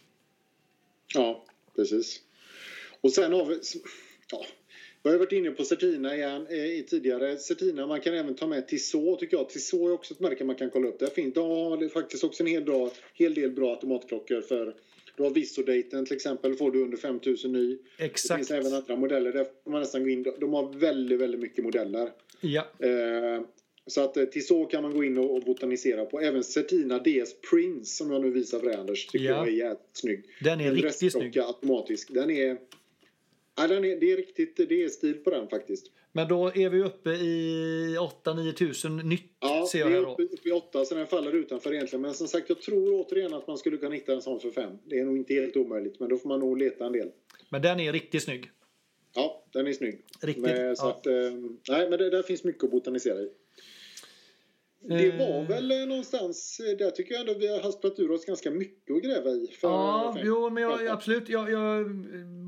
[1.14, 1.46] Ja,
[1.76, 2.22] precis.
[3.02, 3.60] Och sen har vi...
[4.32, 4.46] Ja,
[5.10, 7.38] jag har varit inne på Certina igen eh, i tidigare.
[7.38, 9.50] Certina, man kan även ta med Tissot tycker jag.
[9.50, 11.00] Tissot är också ett märke man kan kolla upp.
[11.00, 11.36] Det är fint.
[11.36, 14.76] De har faktiskt också en hel, bra, hel del bra automatklockor för
[15.18, 17.78] du har Visodaten till exempel, får du under 5000 ny.
[17.98, 18.38] Det Exakt.
[18.38, 20.26] finns även andra modeller, där får man nästan gå in.
[20.40, 22.12] De har väldigt, väldigt mycket modeller.
[22.42, 22.66] Ja.
[22.80, 23.42] Eh,
[23.88, 26.20] så att eh, Tissot kan man gå in och, botanisera på.
[26.22, 29.32] Även Certina DS Prince som jag nu visar för dig Anders, tycker Ja.
[29.32, 30.24] jag är jävligt snygg.
[30.44, 31.38] Den är En riktigt snygg.
[31.40, 32.14] automatisk.
[32.14, 32.58] Den är...
[33.58, 35.92] Ja, den är, det är riktigt, det är stil på den faktiskt.
[36.12, 40.14] Men då är vi uppe i 8-9 tusen nytt Ja, ser jag är här då.
[40.14, 42.02] uppe, uppe i åtta så den faller utanför egentligen.
[42.02, 44.72] Men som sagt, jag tror återigen att man skulle kunna hitta en sån för fem.
[44.86, 47.12] Det är nog inte helt omöjligt, men då får man nog leta en del.
[47.50, 48.52] Men den är riktigt snygg.
[49.16, 50.02] Ja, den är snygg.
[50.22, 50.90] Riktigt, Men, så ja.
[50.90, 51.14] att, eh,
[51.70, 53.30] nej, men det, där finns mycket att botanisera i.
[54.88, 55.20] Det Eh.
[55.20, 58.52] var väl eh, någonstans, eh, där tycker jag ändå vi har hasplat ur oss ganska
[58.52, 59.48] mycket att gräva i.
[59.62, 61.30] För, Ja, för- jo, men jag, absolut.
[61.30, 61.86] Jag, jag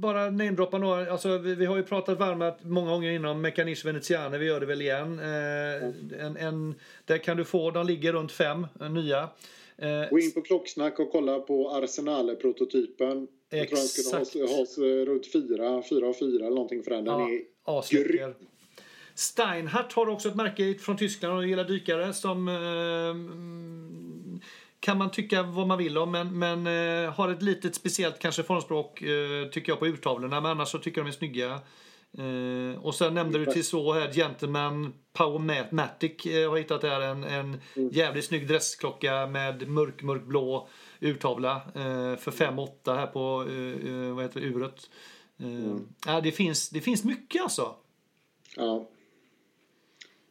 [0.02, 1.12] bara namedroppar några.
[1.12, 4.38] Alltså, vi, vi har ju pratat varmt många gånger inom Mechanisch Veneziane.
[4.38, 5.20] Vi gör det väl igen.
[5.20, 6.76] Eh, en, en,
[7.06, 9.30] där kan du få, de ligger runt fem eh, nya.
[9.78, 13.28] Eh, Gå in på Klocksnack och kolla på Arsenale-prototypen.
[13.50, 13.78] Jag tror
[14.18, 17.04] den skulle ha, ha eh, runt fyra, fyra och fyra eller någonting för den.
[17.06, 17.42] Den Ja, är
[17.80, 18.10] asläcker.
[18.14, 18.34] grym.
[19.18, 23.16] Steinhardt har också ett märke från Tyskland och gillar dykare som eh,
[24.80, 28.44] kan man tycka vad man vill om men, men eh, har ett litet speciellt kanske
[28.44, 31.60] formspråk eh, tycker jag på urtavlorna men annars så tycker jag de är snygga.
[32.18, 37.24] Eh, och sen nämnde du till så här Gentleman Powermatic eh, har hittat där en,
[37.24, 37.62] en
[37.92, 40.68] jävligt snygg dressklocka med mörk mörkblå
[41.00, 44.90] urtavla eh, för 5-8 här på eh, eh, vad heter det, uret.
[45.40, 47.76] Eh, ja, det, finns, det finns mycket alltså.
[48.56, 48.88] Ja.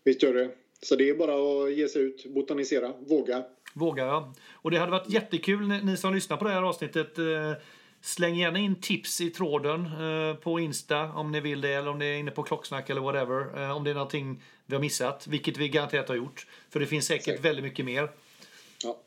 [0.07, 0.51] Visst gör det.
[0.83, 3.45] Så det är bara att ge sig ut, botanisera, våga.
[3.75, 4.35] Vågar jag.
[4.53, 7.19] Och det hade varit jättekul ni, som lyssnar på det här avsnittet.
[7.19, 7.53] Eh,
[8.01, 11.99] släng gärna in tips i tråden eh, på Insta om ni vill det eller om
[11.99, 13.63] ni är inne på Klocksnack eller whatever.
[13.63, 16.47] Eh, om det är någonting vi har missat, vilket vi garanterat har gjort.
[16.71, 17.45] För det finns säkert Säkert.
[17.45, 18.11] väldigt mycket mer.
[18.85, 19.01] Ja.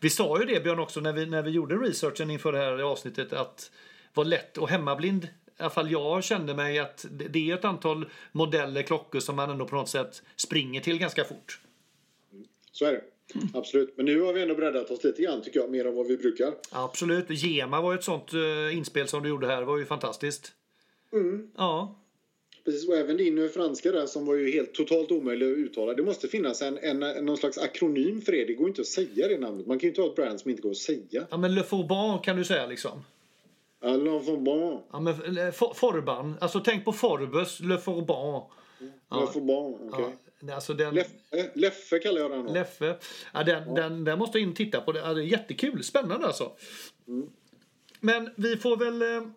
[0.00, 2.78] Vi sa ju det Björn också när vi, när vi gjorde researchen inför det här
[2.78, 3.70] avsnittet att
[4.14, 5.28] var lätt och hemmablind.
[5.58, 9.36] I alla fall jag kände mig att det det är ett antal modeller klockor som
[9.36, 11.60] man ändå på något sätt springer till ganska fort.
[12.72, 13.02] Så är det.
[13.54, 13.96] Absolut.
[13.96, 16.16] Men nu har vi ändå breddat oss lite grann tycker jag, mer än vad vi
[16.16, 16.54] brukar.
[16.70, 17.30] Absolut.
[17.30, 19.60] Gema var ju ett sånt eh, inspel som du gjorde här.
[19.60, 20.52] Det var ju fantastiskt.
[21.12, 21.50] Mm.
[21.56, 21.98] Ja.
[22.64, 25.94] Precis, och även din franska där som var ju helt totalt omöjlig att uttala.
[25.94, 28.44] Det måste finnas en, en, någon slags akronym för det.
[28.44, 29.66] Det går inte att säga det namnet.
[29.66, 31.26] Man kan ju inte ha ett brand som inte går att säga.
[31.30, 33.04] ja, men Le Fauban kan du säga liksom.
[33.86, 34.80] Alain Fauban.
[34.92, 36.34] Ja, men eh, For- Forban.
[36.40, 38.42] Alltså tänk på Forbes, Le Fauban.
[39.10, 39.26] Ja.
[39.32, 40.04] Fauban, okej.
[40.40, 40.94] Ja, alltså den...
[40.94, 42.46] Leffe, Leffe kallar jag den.
[42.46, 42.52] då.
[42.52, 42.96] Leffe.
[43.34, 44.92] Ja, den, Den, den måste in titta på.
[44.92, 45.82] Det ja, är jättekul.
[45.84, 46.52] Spännande alltså.
[47.08, 47.28] Mm.
[48.00, 49.02] Men vi får väl...
[49.02, 49.28] eh,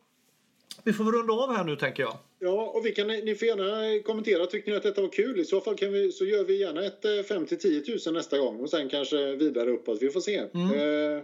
[0.84, 2.18] Vi får väl runda av här nu tänker jag.
[2.40, 4.46] Ja, och vi kan, ni får gärna kommentera.
[4.46, 5.40] Tycker ni att detta var kul?
[5.40, 8.38] I så fall kan vi, så gör vi gärna ett eh, 5 10 000 nästa
[8.38, 10.02] gång och sen kanske vidare uppåt.
[10.02, 10.38] Vi får se.
[10.54, 10.74] Mm.
[10.74, 11.24] Eh,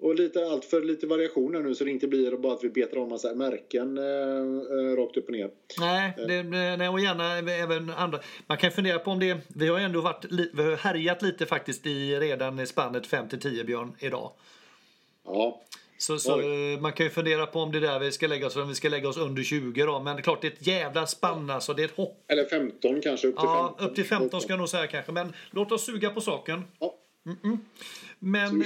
[0.00, 2.98] och lite, allt för lite variationer nu så det inte blir bara att vi betar
[2.98, 5.50] om massa märken eh, eh, rakt upp och ner.
[5.78, 6.42] Nej, det,
[6.76, 8.20] nej, och gärna även andra.
[8.46, 9.36] Man kan fundera på om det...
[9.48, 13.40] Vi har ändå varit, vi har härjat lite faktiskt i redan i spannet 5 till
[13.40, 14.32] 10 Björn idag.
[15.24, 15.62] Ja.
[15.98, 16.36] Så, så
[16.80, 18.74] man kan ju fundera på om det är där vi ska lägga oss, om vi
[18.74, 20.00] ska lägga oss under 20 då.
[20.00, 21.74] Men det är klart, det är ett jävla spann alltså.
[21.74, 22.24] Det är ett hopp.
[22.28, 23.88] Eller 15 kanske, upp till Ja, 15.
[23.88, 25.12] upp till 15 ska jag nog säga kanske.
[25.12, 26.64] Men låt oss suga på saken.
[26.78, 26.94] Ja,
[28.18, 28.64] Men...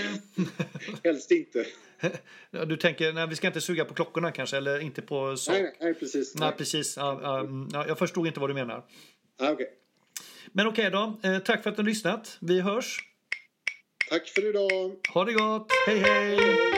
[1.05, 1.67] helst inte.
[2.51, 5.53] Du tänker, nej vi ska inte suga på klockorna kanske, eller inte på sak?
[5.53, 6.35] Nej, nej, nej, precis.
[6.35, 6.97] Nej, precis.
[6.97, 8.85] Ja, ja, ja, jag förstod inte vad du menar.
[9.39, 9.67] Ah, okej.
[10.53, 11.21] Men okej då.
[11.23, 12.39] Eh, tack för att du har lyssnat.
[12.41, 12.99] Vi hörs.
[14.11, 14.97] Tack för idag.
[15.15, 15.73] Ha det gott.
[15.87, 16.74] Hej hej!